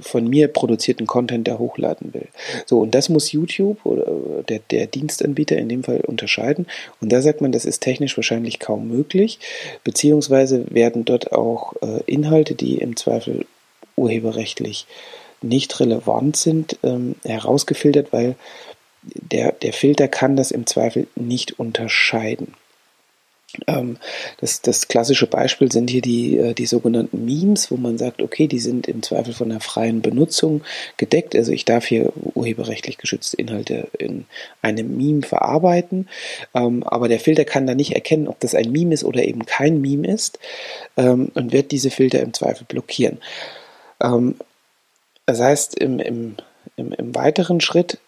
von 0.00 0.28
mir 0.28 0.48
produzierten 0.48 1.06
Content 1.06 1.48
da 1.48 1.58
hochladen 1.58 2.14
will. 2.14 2.28
So, 2.66 2.80
und 2.80 2.94
das 2.94 3.08
muss 3.08 3.32
YouTube 3.32 3.84
oder 3.84 4.42
der, 4.48 4.60
der 4.70 4.86
Dienstanbieter 4.86 5.56
in 5.56 5.68
dem 5.68 5.84
Fall 5.84 6.00
unterscheiden. 6.00 6.66
Und 7.00 7.10
da 7.10 7.22
sagt 7.22 7.40
man, 7.40 7.52
das 7.52 7.64
ist 7.64 7.80
technisch 7.80 8.16
wahrscheinlich 8.16 8.58
kaum 8.58 8.88
möglich, 8.88 9.38
beziehungsweise 9.84 10.64
werden 10.70 11.04
dort 11.04 11.32
auch 11.32 11.74
äh, 11.82 12.02
Inhalte, 12.06 12.54
die 12.54 12.78
im 12.78 12.96
Zweifel 12.96 13.46
urheberrechtlich 13.96 14.86
nicht 15.42 15.78
relevant 15.80 16.36
sind, 16.36 16.78
ähm, 16.82 17.14
herausgefiltert, 17.24 18.12
weil 18.12 18.36
der, 19.02 19.52
der 19.52 19.72
Filter 19.72 20.08
kann 20.08 20.36
das 20.36 20.50
im 20.50 20.66
Zweifel 20.66 21.06
nicht 21.14 21.58
unterscheiden. 21.58 22.54
Ähm, 23.66 23.98
das, 24.40 24.62
das 24.62 24.88
klassische 24.88 25.26
Beispiel 25.26 25.70
sind 25.70 25.90
hier 25.90 26.02
die, 26.02 26.38
äh, 26.38 26.54
die 26.54 26.66
sogenannten 26.66 27.24
Memes, 27.24 27.70
wo 27.70 27.76
man 27.76 27.98
sagt, 27.98 28.22
okay, 28.22 28.46
die 28.46 28.58
sind 28.58 28.88
im 28.88 29.02
Zweifel 29.02 29.34
von 29.34 29.48
der 29.48 29.60
freien 29.60 30.02
Benutzung 30.02 30.62
gedeckt. 30.96 31.34
Also 31.34 31.52
ich 31.52 31.64
darf 31.64 31.86
hier 31.86 32.12
urheberrechtlich 32.34 32.98
geschützte 32.98 33.36
Inhalte 33.36 33.88
in 33.98 34.26
einem 34.62 34.96
Meme 34.96 35.22
verarbeiten, 35.22 36.08
ähm, 36.54 36.82
aber 36.84 37.08
der 37.08 37.20
Filter 37.20 37.44
kann 37.44 37.66
da 37.66 37.74
nicht 37.74 37.92
erkennen, 37.94 38.28
ob 38.28 38.40
das 38.40 38.54
ein 38.54 38.70
Meme 38.72 38.94
ist 38.94 39.04
oder 39.04 39.24
eben 39.24 39.46
kein 39.46 39.80
Meme 39.80 40.08
ist 40.08 40.38
ähm, 40.96 41.30
und 41.34 41.52
wird 41.52 41.72
diese 41.72 41.90
Filter 41.90 42.20
im 42.20 42.32
Zweifel 42.34 42.64
blockieren. 42.66 43.18
Das 45.26 45.40
heißt, 45.40 45.76
im, 45.78 45.98
im, 45.98 46.36
im, 46.76 46.92
im 46.92 47.14
weiteren 47.14 47.60
Schritt 47.60 47.98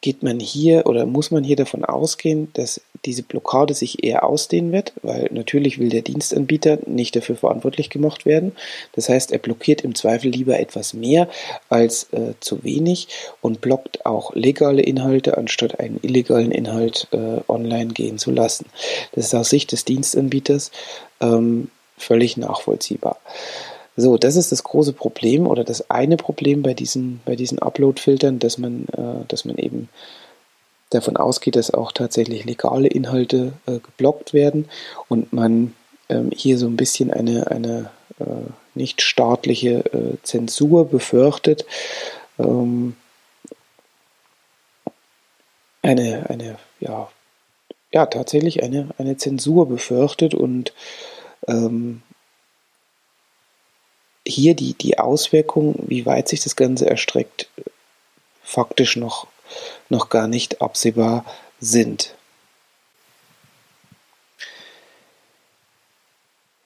geht 0.00 0.22
man 0.22 0.40
hier 0.40 0.86
oder 0.86 1.06
muss 1.06 1.30
man 1.30 1.44
hier 1.44 1.56
davon 1.56 1.84
ausgehen, 1.84 2.48
dass 2.54 2.80
diese 3.04 3.22
Blockade 3.22 3.74
sich 3.74 4.04
eher 4.04 4.24
ausdehnen 4.24 4.72
wird, 4.72 4.92
weil 5.02 5.28
natürlich 5.32 5.78
will 5.78 5.88
der 5.88 6.02
Dienstanbieter 6.02 6.78
nicht 6.86 7.16
dafür 7.16 7.36
verantwortlich 7.36 7.90
gemacht 7.90 8.26
werden. 8.26 8.52
Das 8.92 9.08
heißt, 9.08 9.32
er 9.32 9.38
blockiert 9.38 9.82
im 9.82 9.94
Zweifel 9.94 10.30
lieber 10.30 10.58
etwas 10.58 10.94
mehr 10.94 11.28
als 11.68 12.12
äh, 12.12 12.34
zu 12.40 12.62
wenig 12.62 13.08
und 13.40 13.60
blockt 13.60 14.06
auch 14.06 14.34
legale 14.34 14.82
Inhalte, 14.82 15.36
anstatt 15.36 15.80
einen 15.80 15.98
illegalen 16.02 16.52
Inhalt 16.52 17.08
äh, 17.10 17.40
online 17.48 17.92
gehen 17.92 18.18
zu 18.18 18.30
lassen. 18.30 18.66
Das 19.12 19.26
ist 19.26 19.34
aus 19.34 19.50
Sicht 19.50 19.72
des 19.72 19.84
Dienstanbieters 19.84 20.70
ähm, 21.20 21.70
völlig 21.98 22.36
nachvollziehbar. 22.36 23.18
So, 23.96 24.16
das 24.16 24.36
ist 24.36 24.52
das 24.52 24.64
große 24.64 24.94
Problem 24.94 25.46
oder 25.46 25.64
das 25.64 25.90
eine 25.90 26.16
Problem 26.16 26.62
bei 26.62 26.72
diesen, 26.72 27.20
bei 27.24 27.36
diesen 27.36 27.58
Upload-Filtern, 27.58 28.38
dass 28.38 28.56
man, 28.56 28.86
äh, 28.96 29.24
dass 29.28 29.44
man 29.44 29.56
eben 29.58 29.88
davon 30.90 31.16
ausgeht, 31.16 31.56
dass 31.56 31.72
auch 31.72 31.92
tatsächlich 31.92 32.44
legale 32.44 32.88
Inhalte 32.88 33.52
äh, 33.66 33.78
geblockt 33.78 34.32
werden 34.32 34.68
und 35.08 35.32
man 35.32 35.74
ähm, 36.08 36.30
hier 36.34 36.58
so 36.58 36.66
ein 36.66 36.76
bisschen 36.76 37.12
eine, 37.12 37.50
eine 37.50 37.90
äh, 38.18 38.50
nicht 38.74 39.02
staatliche 39.02 39.84
äh, 39.92 40.16
Zensur 40.22 40.88
befürchtet. 40.88 41.66
Ähm, 42.38 42.96
eine, 45.82 46.30
eine, 46.30 46.56
ja, 46.80 47.10
ja, 47.92 48.06
tatsächlich 48.06 48.62
eine, 48.62 48.88
eine 48.98 49.16
Zensur 49.16 49.68
befürchtet 49.68 50.34
und 50.34 50.72
ähm, 51.46 52.02
hier 54.26 54.54
die, 54.54 54.74
die 54.74 54.98
Auswirkung, 54.98 55.74
wie 55.86 56.06
weit 56.06 56.28
sich 56.28 56.42
das 56.42 56.56
Ganze 56.56 56.88
erstreckt, 56.88 57.48
faktisch 58.42 58.96
noch, 58.96 59.26
noch 59.88 60.08
gar 60.08 60.28
nicht 60.28 60.60
absehbar 60.62 61.24
sind. 61.60 62.14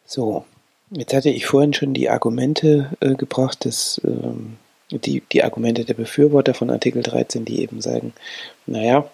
So, 0.06 0.44
jetzt 0.90 1.12
hatte 1.12 1.30
ich 1.30 1.46
vorhin 1.46 1.74
schon 1.74 1.92
die 1.94 2.08
Argumente 2.08 2.96
äh, 3.00 3.14
gebracht, 3.14 3.64
dass, 3.64 4.00
ähm, 4.04 4.56
die, 4.90 5.22
die 5.32 5.42
Argumente 5.42 5.84
der 5.84 5.94
Befürworter 5.94 6.54
von 6.54 6.70
Artikel 6.70 7.02
13, 7.02 7.44
die 7.44 7.60
eben 7.60 7.80
sagen, 7.80 8.12
naja, 8.66 9.10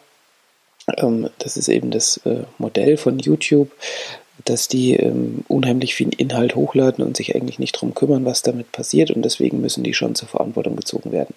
ähm, 0.99 1.31
das 1.39 1.57
ist 1.57 1.69
eben 1.69 1.91
das 1.91 2.19
äh, 2.19 2.45
Modell 2.59 2.97
von 2.97 3.19
YouTube, 3.19 3.71
dass 4.45 4.69
die 4.69 4.97
ähm, 4.97 5.45
unheimlich 5.49 5.95
viel 5.95 6.11
Inhalt 6.17 6.55
hochladen 6.55 7.05
und 7.05 7.17
sich 7.17 7.35
eigentlich 7.35 7.59
nicht 7.59 7.77
darum 7.77 7.95
kümmern, 7.95 8.25
was 8.25 8.43
damit 8.43 8.73
passiert 8.73 9.11
und 9.11 9.23
deswegen 9.23 9.61
müssen 9.61 9.85
die 9.85 9.95
schon 9.95 10.15
zur 10.15 10.29
Verantwortung 10.29 10.77
gezogen 10.77 11.13
werden. 11.13 11.35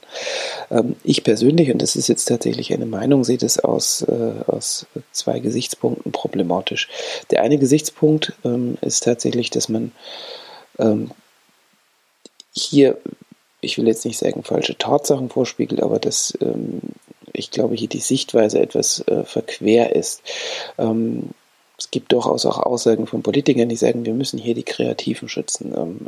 Ähm, 0.71 0.95
ich 1.03 1.23
persönlich, 1.23 1.71
und 1.71 1.81
das 1.81 1.95
ist 1.95 2.07
jetzt 2.07 2.25
tatsächlich 2.25 2.73
eine 2.73 2.85
Meinung, 2.85 3.23
sehe 3.23 3.37
das 3.37 3.59
aus, 3.59 4.01
äh, 4.03 4.33
aus 4.47 4.87
zwei 5.11 5.39
Gesichtspunkten 5.39 6.11
problematisch. 6.11 6.89
Der 7.31 7.41
eine 7.41 7.57
Gesichtspunkt 7.57 8.33
ähm, 8.43 8.77
ist 8.81 9.03
tatsächlich, 9.03 9.49
dass 9.49 9.69
man 9.69 9.91
ähm, 10.79 11.11
hier, 12.51 12.97
ich 13.61 13.77
will 13.77 13.87
jetzt 13.87 14.05
nicht 14.05 14.17
sagen, 14.17 14.43
falsche 14.43 14.77
Tatsachen 14.77 15.29
vorspiegelt, 15.29 15.81
aber 15.81 15.99
dass 15.99 16.37
ähm, 16.41 16.81
ich 17.33 17.51
glaube, 17.51 17.75
hier 17.75 17.89
die 17.89 17.99
Sichtweise 17.99 18.59
etwas 18.59 19.05
äh, 19.07 19.23
verquer 19.23 19.95
ist. 19.95 20.21
Ähm, 20.77 21.31
es 21.77 21.91
gibt 21.91 22.13
durchaus 22.13 22.45
auch 22.45 22.59
Aussagen 22.59 23.05
von 23.05 23.21
Politikern, 23.21 23.67
die 23.67 23.75
sagen, 23.75 24.05
wir 24.05 24.13
müssen 24.13 24.39
hier 24.39 24.55
die 24.55 24.63
Kreativen 24.63 25.27
schützen. 25.27 25.73
Ähm, 25.75 26.07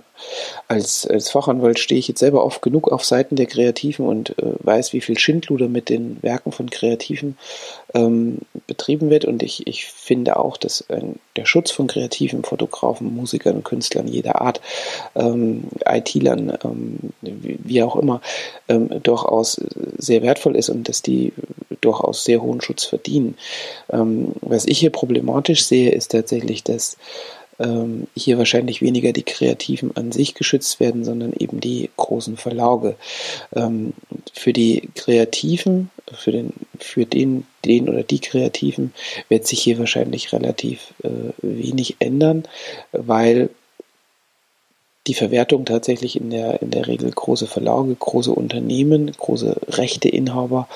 als, 0.68 1.06
als 1.06 1.30
Fachanwalt 1.30 1.80
stehe 1.80 2.00
ich 2.00 2.08
jetzt 2.08 2.20
selber 2.20 2.46
oft 2.46 2.62
genug 2.62 2.90
auf 2.92 3.04
Seiten 3.04 3.36
der 3.36 3.48
Kreativen 3.48 4.06
und 4.06 4.38
äh, 4.40 4.54
weiß, 4.60 4.94
wie 4.94 5.02
viel 5.02 5.18
Schindluder 5.18 5.68
mit 5.68 5.90
den 5.90 6.22
Werken 6.24 6.52
von 6.52 6.70
Kreativen 6.70 7.38
ähm, 7.94 8.40
betrieben 8.68 9.10
wird. 9.10 9.26
Und 9.26 9.44
ich, 9.44 9.66
ich 9.68 9.86
finde 9.86 10.38
auch, 10.38 10.58
dass 10.58 10.82
äh, 10.82 11.02
der 11.36 11.46
Schutz 11.46 11.72
von 11.72 11.88
kreativen 11.88 12.44
Fotografen, 12.44 13.16
Musikern 13.16 13.64
Künstlern 13.64 14.08
jeder 14.08 14.42
Art, 14.42 14.62
ähm, 15.16 15.66
IT-Lern, 15.86 16.58
ähm, 16.64 16.98
wie, 17.22 17.84
auch 17.84 17.96
immer, 17.96 18.22
ähm, 18.68 18.90
durchaus 19.04 19.62
sehr 19.98 20.22
wertvoll 20.22 20.56
ist 20.56 20.70
und 20.70 20.90
dass 20.90 21.02
die 21.02 21.34
durchaus 21.82 22.24
sehr 22.24 22.42
hohen 22.42 22.62
Schutz 22.62 22.84
verdienen. 22.84 23.38
Ähm, 23.90 24.34
was 24.42 24.66
ich 24.66 24.80
hier 24.80 24.92
problematisch 24.92 25.66
sehe, 25.66 25.92
ist 25.92 26.12
tatsächlich, 26.12 26.64
dass 26.64 26.98
ähm, 27.60 28.08
hier 28.16 28.38
wahrscheinlich 28.38 28.82
weniger 28.82 29.14
die 29.14 29.24
Kreativen 29.24 29.96
an 29.96 30.12
sich 30.12 30.36
geschützt 30.36 30.80
werden, 30.80 31.04
sondern 31.04 31.34
eben 31.34 31.60
die 31.60 31.90
großen 31.98 32.38
Verlage. 32.38 32.96
Für 34.34 34.54
die 34.54 34.90
Kreativen, 34.94 35.90
für 36.14 36.32
den, 36.32 36.54
für 36.80 37.06
den, 37.06 37.46
den 37.66 37.90
oder 37.90 38.04
die 38.04 38.20
Kreativen 38.20 38.94
wird 39.30 39.48
sich 39.48 39.62
hier 39.62 39.80
wahrscheinlich 39.80 40.32
relativ 40.34 40.94
äh, 41.04 41.10
wenig 41.42 41.98
ändern, 42.00 42.44
weil 42.92 43.50
die 45.08 45.14
Verwertung 45.14 45.66
tatsächlich 45.66 46.20
in 46.20 46.30
der, 46.30 46.62
in 46.62 46.72
der 46.72 46.88
Regel 46.88 47.10
große 47.10 47.48
Verlage, 47.48 47.96
große 47.96 48.32
Unternehmen, 48.32 49.12
große 49.12 49.56
Rechteinhaber 49.70 50.68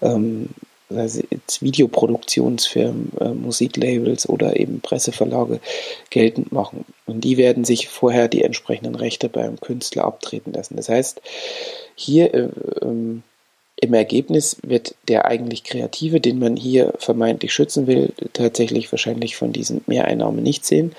ähm, 0.00 0.50
also 0.96 1.22
jetzt 1.30 1.62
Videoproduktionsfirmen, 1.62 3.12
äh, 3.20 3.28
Musiklabels 3.30 4.28
oder 4.28 4.58
eben 4.58 4.80
Presseverlage 4.80 5.60
geltend 6.10 6.52
machen. 6.52 6.84
Und 7.06 7.22
die 7.22 7.36
werden 7.36 7.64
sich 7.64 7.88
vorher 7.88 8.28
die 8.28 8.42
entsprechenden 8.42 8.94
Rechte 8.94 9.28
beim 9.28 9.58
Künstler 9.60 10.04
abtreten 10.04 10.52
lassen. 10.52 10.76
Das 10.76 10.88
heißt, 10.88 11.20
hier 11.94 12.34
äh, 12.34 12.48
ähm, 12.82 13.22
im 13.82 13.94
Ergebnis 13.94 14.58
wird 14.62 14.94
der 15.08 15.24
eigentlich 15.24 15.64
Kreative, 15.64 16.20
den 16.20 16.38
man 16.38 16.56
hier 16.56 16.94
vermeintlich 16.98 17.52
schützen 17.52 17.88
will, 17.88 18.12
tatsächlich 18.32 18.92
wahrscheinlich 18.92 19.34
von 19.34 19.52
diesen 19.52 19.82
Mehreinnahmen 19.88 20.40
nicht 20.40 20.64
sehen. 20.64 20.94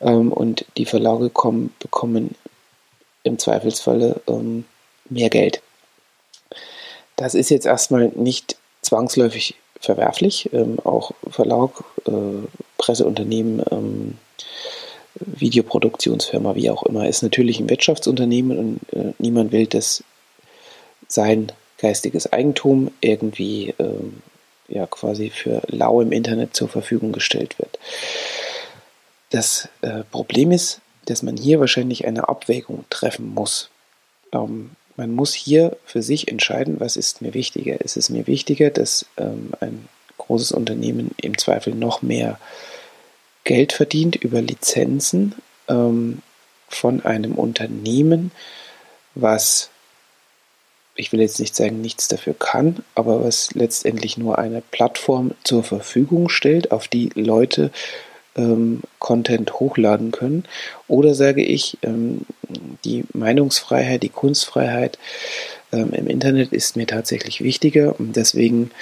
Ähm, 0.00 0.30
und 0.30 0.64
die 0.76 0.84
Verlage 0.84 1.30
kommen, 1.30 1.74
bekommen 1.80 2.36
im 3.24 3.40
Zweifelsfalle 3.40 4.20
ähm, 4.28 4.66
mehr 5.10 5.30
Geld. 5.30 5.62
Das 7.16 7.34
ist 7.34 7.50
jetzt 7.50 7.66
erstmal 7.66 8.12
nicht 8.14 8.56
zwangsläufig 8.82 9.56
verwerflich. 9.80 10.48
Ähm, 10.52 10.78
auch 10.84 11.10
Verlag, 11.28 11.82
äh, 12.06 12.12
Presseunternehmen, 12.78 13.64
ähm, 13.72 14.18
Videoproduktionsfirma, 15.16 16.54
wie 16.54 16.70
auch 16.70 16.84
immer, 16.84 17.08
ist 17.08 17.22
natürlich 17.22 17.58
ein 17.58 17.68
Wirtschaftsunternehmen 17.68 18.56
und 18.56 18.92
äh, 18.92 19.12
niemand 19.18 19.50
will, 19.50 19.66
dass 19.66 20.04
sein 21.08 21.50
geistiges 21.78 22.32
Eigentum 22.32 22.90
irgendwie 23.00 23.74
ähm, 23.78 24.22
ja 24.68 24.86
quasi 24.86 25.30
für 25.30 25.62
lau 25.68 26.00
im 26.00 26.12
Internet 26.12 26.54
zur 26.54 26.68
Verfügung 26.68 27.12
gestellt 27.12 27.58
wird. 27.58 27.78
Das 29.30 29.68
äh, 29.82 30.04
Problem 30.10 30.52
ist, 30.52 30.80
dass 31.06 31.22
man 31.22 31.36
hier 31.36 31.60
wahrscheinlich 31.60 32.06
eine 32.06 32.28
Abwägung 32.28 32.84
treffen 32.90 33.34
muss. 33.34 33.70
Ähm, 34.32 34.70
man 34.96 35.14
muss 35.14 35.32
hier 35.32 35.76
für 35.84 36.02
sich 36.02 36.28
entscheiden, 36.28 36.80
was 36.80 36.96
ist 36.96 37.22
mir 37.22 37.32
wichtiger. 37.32 37.80
Ist 37.80 37.96
es 37.96 38.10
mir 38.10 38.26
wichtiger, 38.26 38.70
dass 38.70 39.06
ähm, 39.16 39.52
ein 39.60 39.88
großes 40.18 40.52
Unternehmen 40.52 41.12
im 41.22 41.38
Zweifel 41.38 41.74
noch 41.74 42.02
mehr 42.02 42.38
Geld 43.44 43.72
verdient 43.72 44.16
über 44.16 44.42
Lizenzen 44.42 45.34
ähm, 45.68 46.20
von 46.68 47.04
einem 47.04 47.34
Unternehmen, 47.36 48.32
was, 49.14 49.70
ich 50.98 51.12
will 51.12 51.20
jetzt 51.20 51.38
nicht 51.38 51.54
sagen, 51.54 51.80
nichts 51.80 52.08
dafür 52.08 52.34
kann, 52.34 52.84
aber 52.96 53.24
was 53.24 53.54
letztendlich 53.54 54.18
nur 54.18 54.38
eine 54.38 54.60
Plattform 54.60 55.30
zur 55.44 55.62
Verfügung 55.62 56.28
stellt, 56.28 56.72
auf 56.72 56.88
die 56.88 57.10
Leute 57.14 57.70
ähm, 58.36 58.82
Content 58.98 59.60
hochladen 59.60 60.10
können. 60.10 60.44
Oder 60.88 61.14
sage 61.14 61.42
ich, 61.42 61.78
ähm, 61.82 62.22
die 62.84 63.04
Meinungsfreiheit, 63.12 64.02
die 64.02 64.08
Kunstfreiheit 64.08 64.98
ähm, 65.72 65.92
im 65.92 66.08
Internet 66.08 66.52
ist 66.52 66.76
mir 66.76 66.86
tatsächlich 66.86 67.44
wichtiger 67.44 67.98
und 67.98 68.16
deswegen 68.16 68.72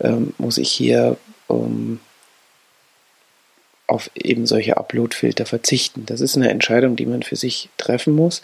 ähm, 0.00 0.32
muss 0.38 0.58
ich 0.58 0.70
hier 0.70 1.16
ähm, 1.50 1.98
auf 3.88 4.10
eben 4.14 4.46
solche 4.46 4.76
Upload-Filter 4.76 5.44
verzichten. 5.44 6.06
Das 6.06 6.20
ist 6.20 6.36
eine 6.36 6.50
Entscheidung, 6.50 6.94
die 6.94 7.06
man 7.06 7.24
für 7.24 7.36
sich 7.36 7.68
treffen 7.78 8.14
muss. 8.14 8.42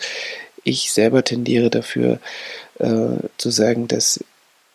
Ich 0.65 0.93
selber 0.93 1.25
tendiere 1.25 1.71
dafür 1.71 2.19
äh, 2.81 3.29
zu 3.37 3.51
sagen, 3.51 3.89
dass 3.89 4.25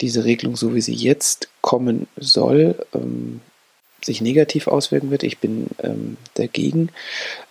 diese 0.02 0.26
Regelung, 0.26 0.56
so 0.56 0.76
wie 0.76 0.82
sie 0.82 0.94
jetzt 0.94 1.50
kommen 1.62 2.08
soll, 2.18 2.76
ähm, 2.94 3.42
sich 4.04 4.22
negativ 4.22 4.68
auswirken 4.68 5.10
wird. 5.10 5.24
Ich 5.24 5.40
bin 5.40 5.68
ähm, 5.82 6.18
dagegen, 6.36 6.90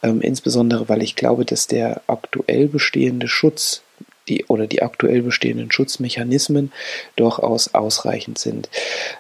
ähm, 0.03 0.21
insbesondere 0.21 0.89
weil 0.89 1.03
ich 1.03 1.17
glaube, 1.17 1.45
dass 1.45 1.67
der 1.67 2.03
aktuell 2.07 2.69
bestehende 2.69 3.29
Schutz 3.29 3.83
die, 4.29 4.45
oder 4.47 4.67
die 4.67 4.83
aktuell 4.83 5.23
bestehenden 5.23 5.71
Schutzmechanismen 5.71 6.73
durchaus 7.17 7.75
ausreichend 7.75 8.39
sind. 8.39 8.69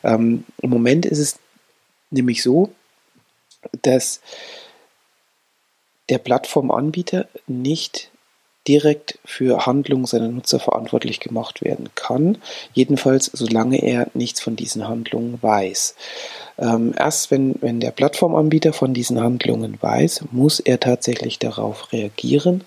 Ähm, 0.03 0.45
Im 0.63 0.71
Moment 0.71 1.07
ist 1.07 1.19
es 1.19 1.39
nämlich 2.11 2.43
so, 2.43 2.73
dass 3.83 4.21
der 6.09 6.19
Plattformanbieter 6.19 7.29
nicht 7.47 8.11
direkt 8.67 9.19
für 9.25 9.67
Handlungen 9.67 10.07
seiner 10.07 10.29
Nutzer 10.29 10.59
verantwortlich 10.59 11.21
gemacht 11.21 11.63
werden 11.63 11.91
kann, 11.95 12.39
jedenfalls 12.73 13.31
solange 13.33 13.83
er 13.83 14.09
nichts 14.15 14.41
von 14.41 14.57
diesen 14.57 14.89
Handlungen 14.89 15.39
weiß. 15.43 15.95
Ähm, 16.57 16.95
erst 16.97 17.31
wenn, 17.31 17.57
wenn 17.61 17.81
der 17.81 17.91
Plattformanbieter 17.91 18.73
von 18.73 18.95
diesen 18.95 19.21
Handlungen 19.21 19.77
weiß, 19.81 20.27
muss 20.31 20.61
er 20.61 20.79
tatsächlich 20.79 21.39
darauf 21.39 21.93
reagieren 21.93 22.63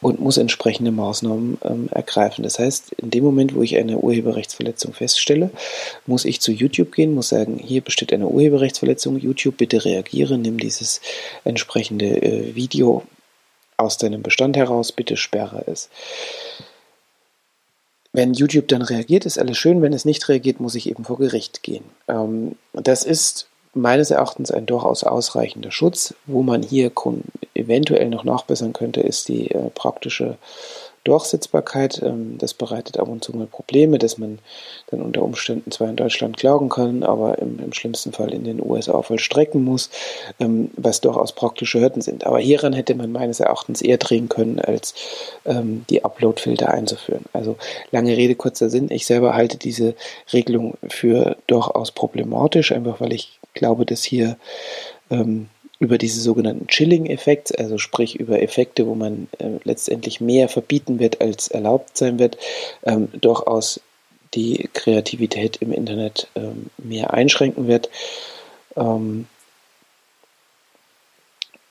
und 0.00 0.20
muss 0.20 0.36
entsprechende 0.36 0.90
Maßnahmen 0.90 1.58
ähm, 1.64 1.88
ergreifen. 1.90 2.44
Das 2.44 2.58
heißt, 2.58 2.92
in 2.92 3.10
dem 3.10 3.24
Moment, 3.24 3.54
wo 3.54 3.62
ich 3.62 3.76
eine 3.76 3.98
Urheberrechtsverletzung 3.98 4.92
feststelle, 4.92 5.50
muss 6.06 6.26
ich 6.26 6.40
zu 6.40 6.52
YouTube 6.52 6.92
gehen, 6.92 7.14
muss 7.14 7.30
sagen, 7.30 7.58
hier 7.58 7.80
besteht 7.80 8.12
eine 8.12 8.28
Urheberrechtsverletzung, 8.28 9.16
YouTube 9.18 9.56
bitte 9.56 9.84
reagiere, 9.84 10.36
nimm 10.36 10.58
dieses 10.58 11.00
entsprechende 11.44 12.22
äh, 12.22 12.54
Video 12.54 13.04
aus 13.80 13.98
deinem 13.98 14.22
Bestand 14.22 14.56
heraus, 14.56 14.92
bitte 14.92 15.16
sperre 15.16 15.64
es. 15.66 15.88
Wenn 18.12 18.34
YouTube 18.34 18.68
dann 18.68 18.82
reagiert, 18.82 19.24
ist 19.24 19.38
alles 19.38 19.56
schön. 19.56 19.82
Wenn 19.82 19.92
es 19.92 20.04
nicht 20.04 20.28
reagiert, 20.28 20.60
muss 20.60 20.74
ich 20.74 20.88
eben 20.88 21.04
vor 21.04 21.18
Gericht 21.18 21.62
gehen. 21.62 21.84
Ähm, 22.08 22.56
das 22.72 23.04
ist 23.04 23.46
meines 23.72 24.10
Erachtens 24.10 24.50
ein 24.50 24.66
durchaus 24.66 25.04
ausreichender 25.04 25.70
Schutz. 25.70 26.14
Wo 26.26 26.42
man 26.42 26.62
hier 26.62 26.90
eventuell 27.54 28.08
noch 28.08 28.24
nachbessern 28.24 28.72
könnte, 28.72 29.00
ist 29.00 29.28
die 29.28 29.50
äh, 29.52 29.70
praktische 29.70 30.38
Durchsetzbarkeit. 31.04 32.02
Ähm, 32.02 32.36
das 32.38 32.54
bereitet 32.54 32.98
ab 32.98 33.08
und 33.08 33.24
zu 33.24 33.36
mal 33.36 33.46
Probleme, 33.46 33.98
dass 33.98 34.18
man 34.18 34.38
dann 34.90 35.02
unter 35.02 35.22
Umständen 35.22 35.70
zwar 35.70 35.88
in 35.88 35.96
Deutschland 35.96 36.36
klagen 36.36 36.68
kann, 36.68 37.02
aber 37.02 37.38
im, 37.38 37.58
im 37.58 37.72
schlimmsten 37.72 38.12
Fall 38.12 38.32
in 38.32 38.44
den 38.44 38.60
USA 38.62 39.00
vollstrecken 39.02 39.64
muss, 39.64 39.90
ähm, 40.38 40.70
was 40.76 41.00
durchaus 41.00 41.32
praktische 41.32 41.80
Hürden 41.80 42.02
sind. 42.02 42.26
Aber 42.26 42.38
hieran 42.38 42.72
hätte 42.72 42.94
man 42.94 43.12
meines 43.12 43.40
Erachtens 43.40 43.82
eher 43.82 43.98
drehen 43.98 44.28
können, 44.28 44.58
als 44.58 44.94
ähm, 45.46 45.84
die 45.88 46.04
Upload-Filter 46.04 46.68
einzuführen. 46.70 47.24
Also 47.32 47.56
lange 47.90 48.16
Rede, 48.16 48.34
kurzer 48.34 48.70
Sinn. 48.70 48.90
Ich 48.90 49.06
selber 49.06 49.34
halte 49.34 49.56
diese 49.56 49.94
Regelung 50.32 50.74
für 50.88 51.36
durchaus 51.46 51.92
problematisch, 51.92 52.72
einfach 52.72 53.00
weil 53.00 53.12
ich 53.12 53.38
glaube, 53.54 53.86
dass 53.86 54.02
hier 54.02 54.36
über 55.80 55.98
diese 55.98 56.20
sogenannten 56.20 56.68
Chilling-Effekte, 56.68 57.58
also 57.58 57.78
sprich 57.78 58.20
über 58.20 58.40
Effekte, 58.40 58.86
wo 58.86 58.94
man 58.94 59.28
äh, 59.38 59.58
letztendlich 59.64 60.20
mehr 60.20 60.48
verbieten 60.48 61.00
wird, 61.00 61.20
als 61.20 61.48
erlaubt 61.48 61.96
sein 61.96 62.18
wird, 62.18 62.36
ähm, 62.84 63.08
durchaus 63.20 63.80
die 64.34 64.68
Kreativität 64.74 65.56
im 65.56 65.72
Internet 65.72 66.28
ähm, 66.36 66.70
mehr 66.78 67.12
einschränken 67.14 67.66
wird. 67.66 67.88
Ähm, 68.76 69.26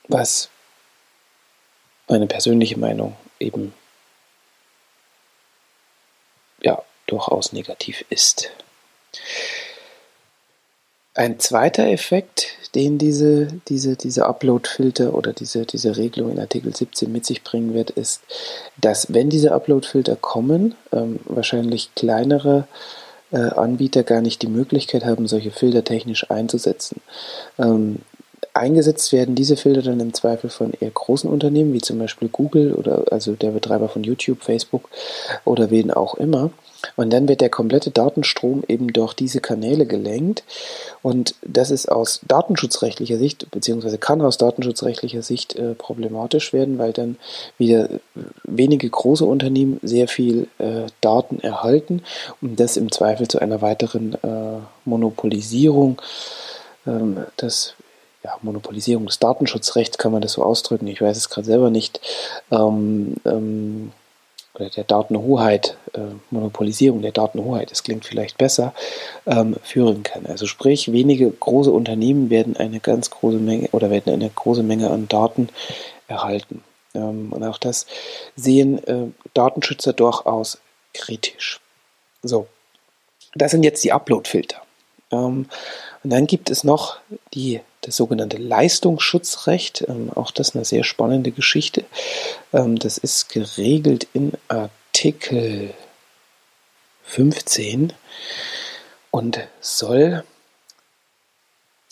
was 0.08 0.50
meine 2.08 2.26
persönliche 2.26 2.78
Meinung 2.78 3.16
eben 3.38 3.72
ja 6.60 6.82
durchaus 7.06 7.52
negativ 7.52 8.04
ist. 8.10 8.50
Ein 11.14 11.38
zweiter 11.38 11.86
Effekt, 11.86 12.56
den 12.74 12.98
diese, 12.98 13.48
diese, 13.68 13.96
diese 13.96 14.26
Upload-Filter 14.26 15.14
oder 15.14 15.32
diese, 15.32 15.66
diese 15.66 15.96
Regelung 15.96 16.30
in 16.30 16.38
Artikel 16.38 16.74
17 16.74 17.10
mit 17.10 17.26
sich 17.26 17.42
bringen 17.42 17.74
wird, 17.74 17.90
ist, 17.90 18.22
dass 18.80 19.12
wenn 19.12 19.30
diese 19.30 19.52
Upload-Filter 19.52 20.16
kommen, 20.16 20.74
ähm, 20.92 21.20
wahrscheinlich 21.24 21.94
kleinere 21.94 22.68
äh, 23.32 23.38
Anbieter 23.38 24.02
gar 24.02 24.20
nicht 24.20 24.42
die 24.42 24.48
Möglichkeit 24.48 25.04
haben, 25.04 25.26
solche 25.26 25.50
Filter 25.50 25.84
technisch 25.84 26.30
einzusetzen. 26.30 27.00
Ähm, 27.58 28.00
eingesetzt 28.54 29.12
werden 29.12 29.34
diese 29.34 29.56
Filter 29.56 29.82
dann 29.82 30.00
im 30.00 30.14
Zweifel 30.14 30.50
von 30.50 30.72
eher 30.78 30.90
großen 30.90 31.30
Unternehmen, 31.30 31.72
wie 31.72 31.80
zum 31.80 31.98
Beispiel 31.98 32.28
Google 32.28 32.74
oder 32.74 33.04
also 33.10 33.34
der 33.34 33.50
Betreiber 33.50 33.88
von 33.88 34.02
YouTube, 34.02 34.42
Facebook 34.42 34.88
oder 35.44 35.70
wen 35.70 35.90
auch 35.90 36.14
immer. 36.14 36.50
Und 36.96 37.12
dann 37.12 37.28
wird 37.28 37.40
der 37.40 37.50
komplette 37.50 37.90
Datenstrom 37.90 38.62
eben 38.66 38.92
durch 38.92 39.14
diese 39.14 39.40
Kanäle 39.40 39.86
gelenkt. 39.86 40.44
Und 41.02 41.34
das 41.42 41.70
ist 41.70 41.90
aus 41.90 42.20
datenschutzrechtlicher 42.26 43.18
Sicht, 43.18 43.50
beziehungsweise 43.50 43.98
kann 43.98 44.22
aus 44.22 44.38
datenschutzrechtlicher 44.38 45.22
Sicht 45.22 45.56
äh, 45.56 45.74
problematisch 45.74 46.52
werden, 46.52 46.78
weil 46.78 46.92
dann 46.92 47.16
wieder 47.58 47.88
wenige 48.44 48.88
große 48.88 49.24
Unternehmen 49.24 49.78
sehr 49.82 50.08
viel 50.08 50.48
äh, 50.58 50.86
Daten 51.00 51.40
erhalten 51.40 52.02
und 52.40 52.58
das 52.58 52.76
im 52.76 52.90
Zweifel 52.90 53.28
zu 53.28 53.38
einer 53.40 53.60
weiteren 53.60 54.14
äh, 54.14 54.60
Monopolisierung 54.84 56.00
ähm, 56.86 57.24
des 57.40 57.74
ja, 58.22 58.36
Monopolisierung 58.42 59.06
des 59.06 59.18
Datenschutzrechts 59.18 59.98
kann 59.98 60.12
man 60.12 60.22
das 60.22 60.32
so 60.32 60.42
ausdrücken. 60.42 60.86
Ich 60.86 61.00
weiß 61.00 61.16
es 61.16 61.30
gerade 61.30 61.46
selber 61.46 61.70
nicht. 61.70 62.00
Ähm, 62.50 63.16
ähm, 63.24 63.92
oder 64.54 64.68
der 64.68 64.84
Datenhoheit, 64.84 65.76
äh, 65.94 66.00
Monopolisierung 66.30 67.02
der 67.02 67.12
Datenhoheit, 67.12 67.70
das 67.70 67.82
klingt 67.82 68.04
vielleicht 68.04 68.36
besser, 68.36 68.74
ähm, 69.26 69.56
führen 69.62 70.02
kann. 70.02 70.26
Also 70.26 70.46
sprich, 70.46 70.92
wenige 70.92 71.30
große 71.30 71.70
Unternehmen 71.70 72.30
werden 72.30 72.56
eine 72.56 72.80
ganz 72.80 73.10
große 73.10 73.38
Menge 73.38 73.68
oder 73.72 73.90
werden 73.90 74.12
eine 74.12 74.28
große 74.28 74.62
Menge 74.62 74.90
an 74.90 75.08
Daten 75.08 75.48
erhalten. 76.08 76.62
Ähm, 76.94 77.32
und 77.32 77.44
auch 77.44 77.58
das 77.58 77.86
sehen 78.36 78.84
äh, 78.86 79.06
Datenschützer 79.34 79.92
durchaus 79.92 80.58
kritisch. 80.92 81.60
So, 82.22 82.46
das 83.34 83.52
sind 83.52 83.62
jetzt 83.62 83.84
die 83.84 83.92
Upload-Filter. 83.92 84.60
Ähm, 85.10 85.46
und 86.02 86.10
dann 86.10 86.26
gibt 86.26 86.50
es 86.50 86.64
noch 86.64 86.98
die, 87.34 87.60
das 87.82 87.96
sogenannte 87.96 88.36
Leistungsschutzrecht. 88.36 89.84
Ähm, 89.88 90.10
auch 90.14 90.30
das 90.30 90.54
eine 90.54 90.64
sehr 90.64 90.84
spannende 90.84 91.30
Geschichte. 91.30 91.84
Ähm, 92.52 92.78
das 92.78 92.98
ist 92.98 93.28
geregelt 93.28 94.06
in 94.12 94.32
Artikel 94.48 95.74
15 97.04 97.92
und 99.10 99.40
soll 99.60 100.24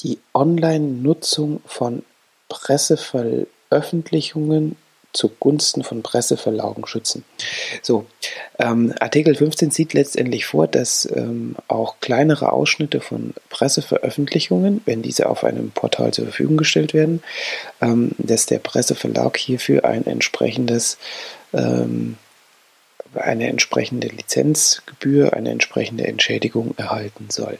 die 0.03 0.19
Online-Nutzung 0.33 1.61
von 1.67 2.05
Presseveröffentlichungen 2.49 4.77
zugunsten 5.13 5.85
von 5.85 6.03
Presseverlagen 6.03 6.87
schützen. 6.87 7.25
So, 7.83 8.07
ähm, 8.59 8.95
Artikel 9.01 9.35
15 9.35 9.71
sieht 9.71 9.95
letztendlich 9.95 10.45
vor, 10.45 10.67
dass 10.67 11.09
ähm, 11.11 11.57
auch 11.67 11.97
kleinere 12.01 12.53
Ausschnitte 12.53 13.01
von 13.01 13.35
Presseveröffentlichungen, 13.49 14.83
wenn 14.85 15.03
diese 15.03 15.29
auf 15.29 15.45
einem 15.45 15.71
Portal 15.71 16.13
zur 16.13 16.27
Verfügung 16.27 16.57
gestellt 16.57 16.95
werden, 16.95 17.23
ähm, 17.81 18.13
dass 18.19 18.47
der 18.47 18.59
Presseverlag 18.59 19.37
hierfür 19.37 19.85
ein 19.85 20.07
entsprechendes 20.07 20.99
ähm, 21.53 22.17
eine 23.15 23.49
entsprechende 23.49 24.09
Lizenzgebühr, 24.09 25.33
eine 25.33 25.51
entsprechende 25.51 26.07
Entschädigung 26.07 26.75
erhalten 26.77 27.29
soll. 27.31 27.59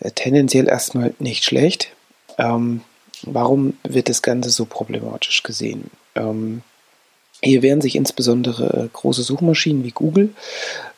Äh, 0.00 0.10
tendenziell 0.10 0.68
erstmal 0.68 1.14
nicht 1.18 1.44
schlecht. 1.44 1.92
Ähm, 2.38 2.82
Warum 3.26 3.74
wird 3.82 4.08
das 4.08 4.22
Ganze 4.22 4.50
so 4.50 4.64
problematisch 4.64 5.42
gesehen? 5.42 5.90
Ähm, 6.14 6.62
hier 7.42 7.62
wehren 7.62 7.80
sich 7.80 7.96
insbesondere 7.96 8.84
äh, 8.84 8.88
große 8.92 9.22
Suchmaschinen 9.22 9.84
wie 9.84 9.90
Google, 9.90 10.30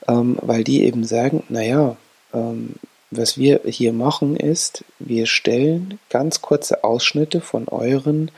ähm, 0.07 0.39
weil 0.41 0.65
die 0.65 0.85
eben 0.85 1.05
sagen, 1.05 1.43
naja, 1.49 1.97
ähm, 2.33 2.75
was 3.11 3.39
wir 3.39 3.61
hier 3.65 3.93
machen 3.93 4.37
ist, 4.37 4.85
wir 4.99 5.27
stellen 5.27 5.99
ganz 6.11 6.43
kurze 6.43 6.85
Ausschnitte 6.85 7.41
von 7.41 7.69
euren, 7.69 8.31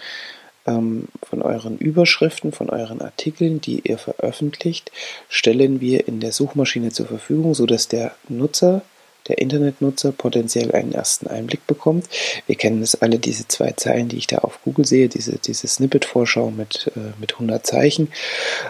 ähm, 0.67 1.09
von 1.23 1.43
euren 1.43 1.79
Überschriften, 1.79 2.53
von 2.53 2.71
euren 2.71 3.01
Artikeln, 3.01 3.61
die 3.61 3.81
ihr 3.81 3.99
veröffentlicht, 3.99 4.93
stellen 5.29 5.81
wir 5.81 6.07
in 6.07 6.21
der 6.21 6.33
Suchmaschine 6.33 6.91
zur 6.93 7.07
Verfügung, 7.07 7.55
sodass 7.55 7.89
der 7.89 8.15
Nutzer 8.29 8.83
der 9.29 9.39
Internetnutzer 9.39 10.13
potenziell 10.13 10.73
einen 10.73 10.93
ersten 10.93 11.27
Einblick 11.27 11.67
bekommt. 11.67 12.09
Wir 12.47 12.57
kennen 12.57 12.83
es 12.83 13.01
alle, 13.01 13.19
diese 13.19 13.47
zwei 13.49 13.73
Zeilen, 13.73 14.09
die 14.09 14.17
ich 14.17 14.27
da 14.27 14.39
auf 14.39 14.61
Google 14.65 14.85
sehe, 14.85 15.09
diese, 15.09 15.39
diese 15.39 15.67
Snippet-Vorschau 15.67 16.51
mit, 16.51 16.91
äh, 16.97 17.13
mit 17.21 17.35
100 17.35 17.67
Zeichen, 17.67 18.09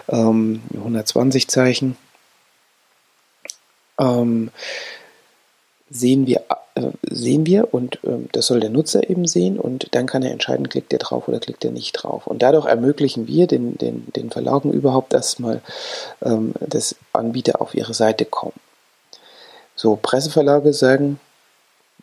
ähm, 0.09 0.61
120 0.73 1.47
Zeichen. 1.47 1.97
Ähm, 3.99 4.51
sehen 5.89 6.27
wir, 6.27 6.43
äh, 6.75 6.91
sehen 7.09 7.45
wir 7.45 7.73
und 7.73 8.03
äh, 8.03 8.27
das 8.31 8.47
soll 8.47 8.59
der 8.59 8.69
Nutzer 8.69 9.09
eben 9.09 9.27
sehen 9.27 9.59
und 9.59 9.87
dann 9.95 10.05
kann 10.05 10.23
er 10.23 10.31
entscheiden, 10.31 10.69
klickt 10.69 10.93
er 10.93 10.99
drauf 10.99 11.27
oder 11.27 11.39
klickt 11.39 11.65
er 11.65 11.71
nicht 11.71 11.93
drauf. 11.93 12.27
Und 12.27 12.41
dadurch 12.41 12.65
ermöglichen 12.65 13.27
wir 13.27 13.47
den, 13.47 13.77
den, 13.77 14.07
den 14.15 14.29
Verlagen 14.29 14.71
überhaupt 14.71 15.13
erstmal, 15.13 15.61
ähm, 16.21 16.53
dass 16.59 16.95
Anbieter 17.13 17.61
auf 17.61 17.73
ihre 17.73 17.93
Seite 17.93 18.25
kommen. 18.25 18.53
So, 19.81 19.95
Presseverlage 19.95 20.73
sagen, 20.73 21.21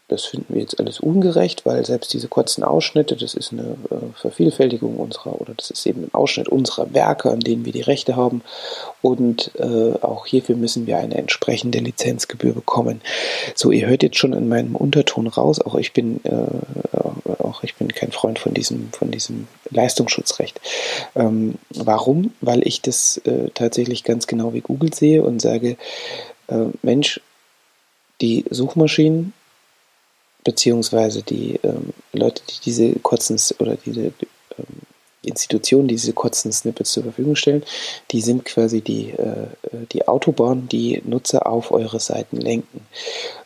das 0.09 0.25
finden 0.25 0.55
wir 0.55 0.63
jetzt 0.63 0.81
alles 0.81 0.99
ungerecht, 0.99 1.67
weil 1.67 1.85
selbst 1.85 2.15
diese 2.15 2.27
kurzen 2.27 2.65
Ausschnitte, 2.65 3.17
das 3.17 3.35
ist 3.35 3.53
eine 3.53 3.77
äh, 3.91 4.19
Vervielfältigung 4.19 4.97
unserer, 4.97 5.39
oder 5.43 5.53
das 5.55 5.71
ist 5.71 5.85
eben 5.85 6.05
ein 6.05 6.15
Ausschnitt 6.15 6.49
unserer 6.49 6.95
Werke, 6.95 7.31
an 7.31 7.41
denen 7.41 7.67
wir 7.67 7.75
die 7.75 7.83
Rechte 7.83 8.17
haben. 8.17 8.41
Und 9.03 9.51
äh, 9.59 9.93
auch 10.01 10.25
hierfür 10.25 10.57
müssen 10.57 10.87
wir 10.87 10.97
eine 10.97 11.17
entsprechende 11.17 11.81
Lizenzgebühr 11.81 12.55
bekommen. 12.55 13.03
So, 13.55 13.71
ihr 13.71 13.89
hört 13.89 14.03
jetzt 14.03 14.17
schon 14.17 14.33
in 14.33 14.49
meinem 14.49 14.75
Unterton 14.75 15.27
raus, 15.27 15.61
auch 15.61 15.75
ich 15.75 15.93
bin, 15.93 16.25
äh, 16.25 17.43
auch 17.43 17.63
ich 17.63 17.75
bin 17.75 17.89
kein 17.89 18.11
Freund 18.11 18.39
von 18.39 18.55
diesem, 18.55 18.89
von 18.93 19.11
diesem 19.11 19.49
Leistungsschutzrecht. 19.69 20.63
Ähm, 21.15 21.57
warum? 21.75 22.33
Weil 22.41 22.67
ich 22.67 22.81
das 22.81 23.19
äh, 23.27 23.51
tatsächlich 23.53 24.03
ganz 24.03 24.27
genau 24.27 24.55
wie 24.55 24.63
Google 24.63 24.95
sehe 24.95 25.23
und 25.23 25.43
sage, 25.43 25.77
äh, 26.49 26.67
Mensch, 26.83 27.21
die 28.21 28.45
Suchmaschinen 28.51 29.33
beziehungsweise 30.45 31.23
die 31.23 31.59
ähm, 31.65 31.93
Leute, 32.13 32.43
die 32.49 32.61
diese 32.65 32.93
kurzen 33.01 33.37
oder 33.59 33.77
diese 33.85 34.13
ähm, 34.59 34.87
Institutionen, 35.23 35.89
die 35.89 35.97
diese 35.97 36.13
kurzen 36.13 36.53
Snippets 36.53 36.93
zur 36.93 37.03
Verfügung 37.03 37.35
stellen, 37.35 37.65
die 38.13 38.21
sind 38.21 38.45
quasi 38.45 38.81
die, 38.81 39.11
äh, 39.11 39.49
die 39.93 40.07
Autobahn, 40.07 40.69
die 40.69 41.03
Nutzer 41.05 41.47
auf 41.47 41.73
eure 41.73 41.99
Seiten 41.99 42.37
lenken. 42.37 42.87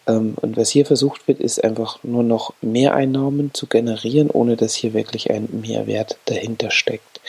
Ähm, 0.06 0.34
und 0.40 0.56
was 0.56 0.68
hier 0.68 0.84
versucht 0.84 1.26
wird, 1.26 1.40
ist 1.40 1.64
einfach 1.64 2.04
nur 2.04 2.22
noch 2.22 2.52
mehr 2.60 2.94
Einnahmen 2.94 3.52
zu 3.54 3.66
generieren, 3.66 4.30
ohne 4.30 4.56
dass 4.56 4.74
hier 4.74 4.92
wirklich 4.92 5.30
ein 5.30 5.48
Mehrwert 5.62 6.18
dahinter 6.26 6.70
steckt. 6.70 7.20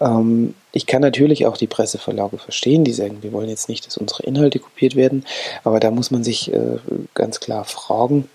Ähm, 0.00 0.54
ich 0.72 0.86
kann 0.86 1.02
natürlich 1.02 1.46
auch 1.46 1.56
die 1.56 1.66
Presseverlage 1.66 2.38
verstehen, 2.38 2.84
die 2.84 2.92
sagen, 2.92 3.22
wir 3.22 3.32
wollen 3.32 3.48
jetzt 3.48 3.68
nicht, 3.68 3.86
dass 3.86 3.96
unsere 3.96 4.22
Inhalte 4.24 4.58
kopiert 4.58 4.96
werden, 4.96 5.24
aber 5.64 5.80
da 5.80 5.90
muss 5.90 6.10
man 6.10 6.24
sich 6.24 6.52
äh, 6.52 6.78
ganz 7.14 7.40
klar 7.40 7.64
fragen, 7.64 8.28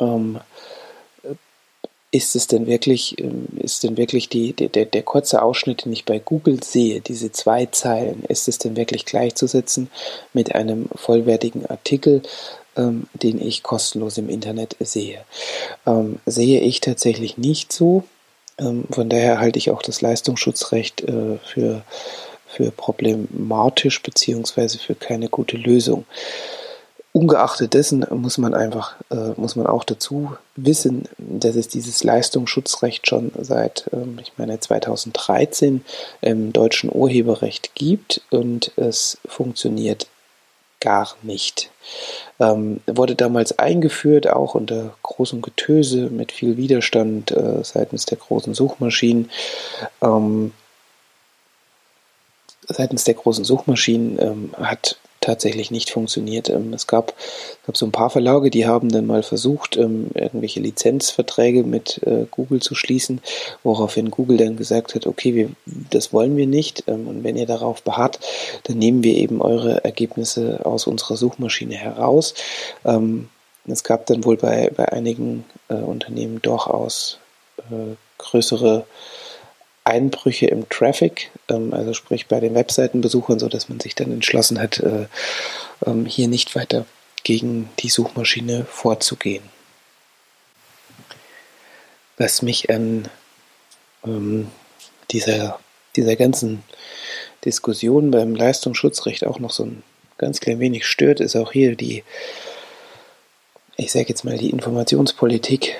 ähm, 0.00 0.40
ist 2.14 2.36
es 2.36 2.46
denn 2.46 2.68
wirklich, 2.68 3.18
ähm, 3.18 3.48
ist 3.56 3.82
denn 3.82 3.96
wirklich 3.96 4.28
die, 4.28 4.52
der, 4.52 4.86
der 4.86 5.02
kurze 5.02 5.42
Ausschnitt, 5.42 5.84
den 5.84 5.92
ich 5.92 6.04
bei 6.04 6.20
Google 6.20 6.62
sehe, 6.62 7.00
diese 7.00 7.32
zwei 7.32 7.66
Zeilen, 7.66 8.22
ist 8.28 8.46
es 8.46 8.58
denn 8.58 8.76
wirklich 8.76 9.04
gleichzusetzen 9.04 9.90
mit 10.32 10.54
einem 10.54 10.88
vollwertigen 10.94 11.66
Artikel, 11.66 12.22
ähm, 12.76 13.08
den 13.14 13.44
ich 13.44 13.64
kostenlos 13.64 14.16
im 14.16 14.28
Internet 14.28 14.76
sehe? 14.78 15.24
Ähm, 15.86 16.20
sehe 16.24 16.60
ich 16.60 16.80
tatsächlich 16.80 17.36
nicht 17.36 17.72
so. 17.72 18.04
Ähm, 18.58 18.84
von 18.90 19.08
daher 19.08 19.40
halte 19.40 19.58
ich 19.58 19.70
auch 19.70 19.82
das 19.82 20.00
Leistungsschutzrecht 20.00 21.02
äh, 21.02 21.38
für, 21.44 21.82
für 22.46 22.70
problematisch 22.70 24.02
beziehungsweise 24.02 24.78
für 24.78 24.94
keine 24.94 25.28
gute 25.28 25.56
Lösung. 25.56 26.04
Ungeachtet 27.12 27.74
dessen 27.74 28.04
muss 28.10 28.38
man 28.38 28.54
einfach, 28.54 28.96
äh, 29.10 29.32
muss 29.36 29.54
man 29.54 29.68
auch 29.68 29.84
dazu 29.84 30.32
wissen, 30.56 31.08
dass 31.16 31.54
es 31.54 31.68
dieses 31.68 32.02
Leistungsschutzrecht 32.02 33.06
schon 33.06 33.30
seit, 33.40 33.88
ähm, 33.92 34.18
ich 34.20 34.32
meine, 34.36 34.58
2013 34.58 35.84
im 36.22 36.52
deutschen 36.52 36.90
Urheberrecht 36.92 37.76
gibt 37.76 38.22
und 38.30 38.72
es 38.76 39.18
funktioniert 39.26 40.08
gar 40.84 41.16
nicht. 41.22 41.70
Ähm, 42.38 42.80
wurde 42.86 43.14
damals 43.14 43.58
eingeführt, 43.58 44.28
auch 44.28 44.54
unter 44.54 44.94
großem 45.02 45.40
Getöse, 45.40 46.10
mit 46.10 46.30
viel 46.30 46.56
Widerstand 46.56 47.30
äh, 47.32 47.64
seitens 47.64 48.04
der 48.04 48.18
großen 48.18 48.54
Suchmaschinen. 48.54 49.30
Ähm, 50.02 50.52
seitens 52.68 53.04
der 53.04 53.14
großen 53.14 53.44
Suchmaschinen 53.44 54.18
ähm, 54.20 54.54
hat 54.58 54.98
tatsächlich 55.24 55.70
nicht 55.70 55.90
funktioniert. 55.90 56.48
Ähm, 56.48 56.72
es 56.72 56.86
gab, 56.86 57.14
gab 57.66 57.76
so 57.76 57.86
ein 57.86 57.92
paar 57.92 58.10
Verlage, 58.10 58.50
die 58.50 58.66
haben 58.66 58.90
dann 58.90 59.06
mal 59.06 59.22
versucht, 59.22 59.76
ähm, 59.76 60.10
irgendwelche 60.14 60.60
Lizenzverträge 60.60 61.64
mit 61.64 62.00
äh, 62.04 62.26
Google 62.30 62.60
zu 62.60 62.74
schließen, 62.74 63.20
woraufhin 63.62 64.10
Google 64.10 64.36
dann 64.36 64.56
gesagt 64.56 64.94
hat, 64.94 65.06
okay, 65.06 65.34
wir, 65.34 65.50
das 65.90 66.12
wollen 66.12 66.36
wir 66.36 66.46
nicht 66.46 66.84
ähm, 66.86 67.08
und 67.08 67.24
wenn 67.24 67.36
ihr 67.36 67.46
darauf 67.46 67.82
beharrt, 67.82 68.20
dann 68.64 68.78
nehmen 68.78 69.02
wir 69.02 69.14
eben 69.14 69.40
eure 69.40 69.84
Ergebnisse 69.84 70.64
aus 70.64 70.86
unserer 70.86 71.16
Suchmaschine 71.16 71.74
heraus. 71.74 72.34
es 73.66 73.84
gab 73.84 74.06
dann 74.06 74.24
wohl 74.24 74.36
bei, 74.36 74.70
bei 74.76 74.92
einigen 74.92 75.44
äh, 75.68 75.74
Unternehmen 75.74 76.40
durchaus 76.42 77.18
äh, 77.70 77.94
größere 78.18 78.84
Einbrüche 79.84 80.46
im 80.46 80.68
Traffic, 80.70 81.30
ähm, 81.48 81.72
also 81.74 81.92
sprich 81.92 82.26
bei 82.26 82.40
den 82.40 82.54
Webseitenbesuchern, 82.54 83.38
so 83.38 83.48
dass 83.48 83.68
man 83.68 83.80
sich 83.80 83.94
dann 83.94 84.10
entschlossen 84.10 84.58
hat, 84.58 84.80
äh, 84.80 85.06
ähm, 85.86 86.06
hier 86.06 86.28
nicht 86.28 86.56
weiter 86.56 86.86
gegen 87.22 87.68
die 87.80 87.90
Suchmaschine 87.90 88.64
vorzugehen. 88.64 89.44
Was 92.16 92.42
mich 92.42 92.70
an 92.70 93.08
ähm, 94.04 94.50
dieser, 95.10 95.58
dieser 95.96 96.16
ganzen 96.16 96.62
Diskussion 97.44 98.10
beim 98.10 98.34
Leistungsschutzrecht 98.34 99.26
auch 99.26 99.38
noch 99.38 99.50
so 99.50 99.64
ein 99.64 99.82
ganz 100.16 100.40
klein 100.40 100.60
wenig 100.60 100.86
stört, 100.86 101.20
ist 101.20 101.36
auch 101.36 101.52
hier 101.52 101.76
die, 101.76 102.04
ich 103.76 103.92
sage 103.92 104.06
jetzt 104.08 104.24
mal, 104.24 104.38
die 104.38 104.50
Informationspolitik, 104.50 105.74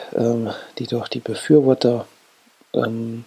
die 0.79 0.87
durch 0.87 1.09
die 1.09 1.21
Befürworter 1.21 2.07
ähm, 2.75 3.25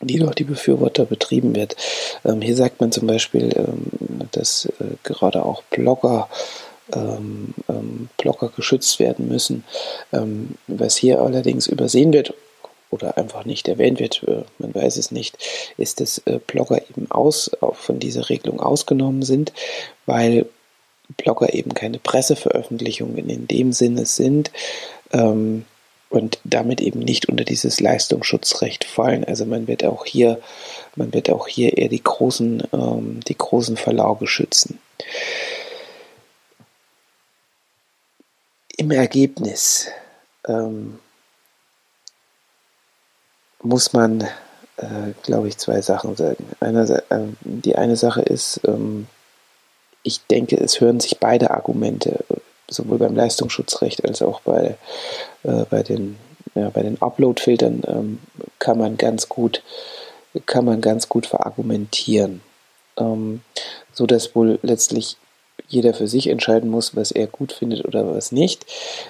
die 0.00 0.18
durch 0.18 0.34
die 0.34 0.44
Befürworter 0.44 1.04
betrieben 1.04 1.54
wird. 1.54 1.76
Ähm, 2.24 2.40
hier 2.40 2.56
sagt 2.56 2.80
man 2.80 2.92
zum 2.92 3.06
Beispiel, 3.06 3.52
ähm, 3.56 4.28
dass 4.32 4.66
äh, 4.80 4.96
gerade 5.02 5.44
auch 5.44 5.62
Blogger 5.64 6.28
ähm, 6.92 7.54
ähm 7.68 8.08
Blogger 8.16 8.50
geschützt 8.54 8.98
werden 8.98 9.28
müssen. 9.28 9.64
Ähm, 10.12 10.56
was 10.66 10.96
hier 10.96 11.20
allerdings 11.20 11.66
übersehen 11.66 12.12
wird 12.12 12.34
oder 12.90 13.16
einfach 13.16 13.44
nicht 13.44 13.68
erwähnt 13.68 14.00
wird, 14.00 14.22
äh, 14.26 14.42
man 14.58 14.74
weiß 14.74 14.96
es 14.96 15.10
nicht, 15.10 15.38
ist, 15.76 16.00
dass 16.00 16.18
äh, 16.26 16.40
Blogger 16.46 16.80
eben 16.90 17.10
aus, 17.10 17.50
auch 17.60 17.76
von 17.76 17.98
dieser 17.98 18.28
Regelung 18.28 18.60
ausgenommen 18.60 19.22
sind, 19.22 19.52
weil 20.06 20.46
Blogger 21.16 21.54
eben 21.54 21.74
keine 21.74 21.98
Presseveröffentlichungen 21.98 23.28
in 23.28 23.46
dem 23.46 23.72
Sinne 23.72 24.06
sind, 24.06 24.50
ähm, 25.12 25.64
und 26.10 26.40
damit 26.42 26.80
eben 26.80 26.98
nicht 26.98 27.28
unter 27.28 27.44
dieses 27.44 27.80
Leistungsschutzrecht 27.80 28.84
fallen. 28.84 29.24
Also 29.24 29.46
man 29.46 29.68
wird 29.68 29.84
auch 29.84 30.04
hier, 30.04 30.40
man 30.96 31.14
wird 31.14 31.30
auch 31.30 31.46
hier 31.46 31.78
eher 31.78 31.88
die 31.88 32.02
großen, 32.02 32.64
ähm, 32.72 33.20
die 33.26 33.38
großen 33.38 33.76
Verlage 33.76 34.26
schützen. 34.26 34.80
Im 38.76 38.90
Ergebnis 38.90 39.86
ähm, 40.48 40.98
muss 43.62 43.92
man, 43.92 44.22
äh, 44.78 45.12
glaube 45.22 45.48
ich, 45.48 45.58
zwei 45.58 45.80
Sachen 45.80 46.16
sagen. 46.16 46.44
Einer, 46.58 46.88
äh, 46.90 47.28
die 47.42 47.76
eine 47.76 47.96
Sache 47.96 48.22
ist, 48.22 48.60
ähm, 48.66 49.06
ich 50.02 50.26
denke, 50.26 50.56
es 50.56 50.80
hören 50.80 50.98
sich 50.98 51.20
beide 51.20 51.50
Argumente 51.50 52.24
sowohl 52.68 52.98
beim 52.98 53.14
Leistungsschutzrecht 53.14 54.04
als 54.04 54.22
auch 54.22 54.40
bei, 54.40 54.76
äh, 55.42 55.64
bei 55.68 55.82
den, 55.82 56.16
ja, 56.54 56.70
bei 56.70 56.82
den 56.82 57.00
Upload-Filtern 57.00 57.82
ähm, 57.86 58.18
kann 58.58 58.78
man 58.78 58.96
ganz 58.96 59.28
gut, 59.28 59.62
kann 60.46 60.64
man 60.64 60.80
ganz 60.80 61.08
gut 61.08 61.26
verargumentieren. 61.26 62.40
Ähm, 62.98 63.42
so 63.92 64.06
dass 64.06 64.34
wohl 64.34 64.58
letztlich 64.62 65.16
jeder 65.68 65.94
für 65.94 66.08
sich 66.08 66.26
entscheiden 66.26 66.68
muss, 66.68 66.96
was 66.96 67.12
er 67.12 67.26
gut 67.26 67.52
findet 67.52 67.84
oder 67.84 68.14
was 68.14 68.32
nicht. 68.32 68.66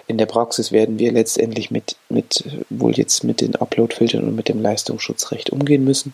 In 0.07 0.19
der 0.19 0.27
Praxis 0.27 0.73
werden 0.73 0.99
wir 0.99 1.11
letztendlich 1.13 1.71
mit, 1.71 1.97
mit 2.09 2.45
wohl 2.69 2.93
jetzt 2.93 3.25
mit 3.25 3.41
den 3.41 3.57
Upload-Filtern 3.57 4.25
und 4.25 4.37
mit 4.37 4.49
dem 4.49 4.61
Leistungsschutzrecht 4.61 5.51
umgehen 5.51 5.85
müssen. 5.85 6.13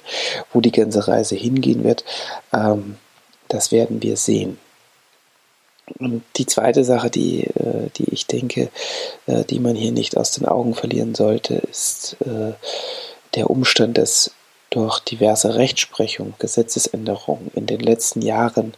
Wo 0.52 0.60
die 0.60 0.72
ganze 0.72 1.08
Reise 1.08 1.34
hingehen 1.34 1.84
wird, 1.84 2.04
ähm, 2.52 2.96
das 3.48 3.72
werden 3.72 4.02
wir 4.02 4.16
sehen. 4.16 4.58
Und 5.98 6.22
die 6.36 6.46
zweite 6.46 6.84
Sache, 6.84 7.10
die, 7.10 7.44
äh, 7.44 7.90
die 7.96 8.12
ich 8.12 8.26
denke, 8.26 8.70
äh, 9.26 9.44
die 9.44 9.60
man 9.60 9.76
hier 9.76 9.92
nicht 9.92 10.16
aus 10.16 10.32
den 10.32 10.46
Augen 10.46 10.74
verlieren 10.74 11.14
sollte, 11.14 11.54
ist 11.54 12.16
äh, 12.24 12.52
der 13.34 13.50
Umstand, 13.50 13.98
dass 13.98 14.32
durch 14.70 15.00
diverse 15.00 15.54
Rechtsprechung, 15.54 16.34
Gesetzesänderungen 16.38 17.50
in 17.54 17.66
den 17.66 17.80
letzten 17.80 18.20
Jahren 18.20 18.74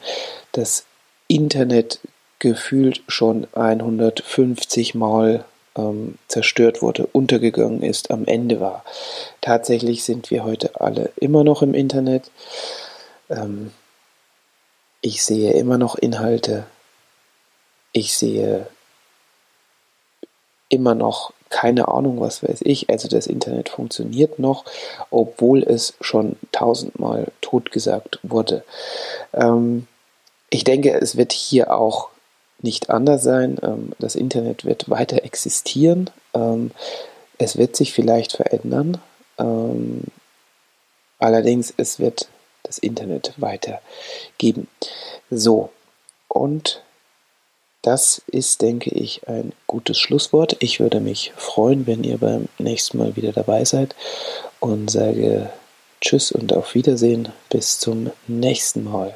das 0.52 0.84
Internet 1.28 2.00
gefühlt 2.38 3.02
schon 3.08 3.46
150 3.54 4.94
Mal 4.94 5.44
ähm, 5.76 6.18
zerstört 6.28 6.82
wurde, 6.82 7.06
untergegangen 7.06 7.82
ist, 7.82 8.10
am 8.10 8.26
Ende 8.26 8.60
war. 8.60 8.84
Tatsächlich 9.40 10.04
sind 10.04 10.30
wir 10.30 10.44
heute 10.44 10.80
alle 10.80 11.10
immer 11.16 11.42
noch 11.42 11.62
im 11.62 11.74
Internet. 11.74 12.30
Ähm, 13.30 13.72
ich 15.00 15.24
sehe 15.24 15.52
immer 15.52 15.78
noch 15.78 15.96
Inhalte 15.96 16.66
ich 17.98 18.16
sehe 18.16 18.66
immer 20.68 20.94
noch 20.94 21.32
keine 21.50 21.88
Ahnung, 21.88 22.20
was 22.20 22.42
weiß 22.42 22.60
ich. 22.62 22.90
Also 22.90 23.08
das 23.08 23.26
Internet 23.26 23.70
funktioniert 23.70 24.38
noch, 24.38 24.64
obwohl 25.10 25.62
es 25.62 25.94
schon 26.00 26.36
tausendmal 26.52 27.32
totgesagt 27.40 28.20
wurde. 28.22 28.64
Ähm, 29.32 29.86
ich 30.50 30.64
denke, 30.64 30.94
es 30.94 31.16
wird 31.16 31.32
hier 31.32 31.72
auch 31.74 32.10
nicht 32.60 32.90
anders 32.90 33.22
sein. 33.22 33.58
Ähm, 33.62 33.92
das 33.98 34.14
Internet 34.14 34.64
wird 34.64 34.90
weiter 34.90 35.24
existieren. 35.24 36.10
Ähm, 36.34 36.70
es 37.38 37.56
wird 37.56 37.76
sich 37.76 37.92
vielleicht 37.92 38.32
verändern. 38.32 39.00
Ähm, 39.38 40.02
allerdings, 41.18 41.72
es 41.76 41.98
wird 41.98 42.28
das 42.62 42.78
Internet 42.78 43.32
weiter 43.38 43.80
geben. 44.36 44.68
So, 45.30 45.70
und 46.28 46.82
das 47.82 48.22
ist, 48.26 48.62
denke 48.62 48.90
ich, 48.90 49.28
ein 49.28 49.52
gutes 49.66 49.98
Schlusswort. 49.98 50.56
Ich 50.60 50.80
würde 50.80 51.00
mich 51.00 51.32
freuen, 51.36 51.86
wenn 51.86 52.04
ihr 52.04 52.18
beim 52.18 52.48
nächsten 52.58 52.98
Mal 52.98 53.16
wieder 53.16 53.32
dabei 53.32 53.64
seid 53.64 53.94
und 54.60 54.90
sage 54.90 55.50
Tschüss 56.00 56.32
und 56.32 56.52
auf 56.52 56.74
Wiedersehen. 56.74 57.28
Bis 57.50 57.78
zum 57.78 58.10
nächsten 58.26 58.84
Mal. 58.84 59.14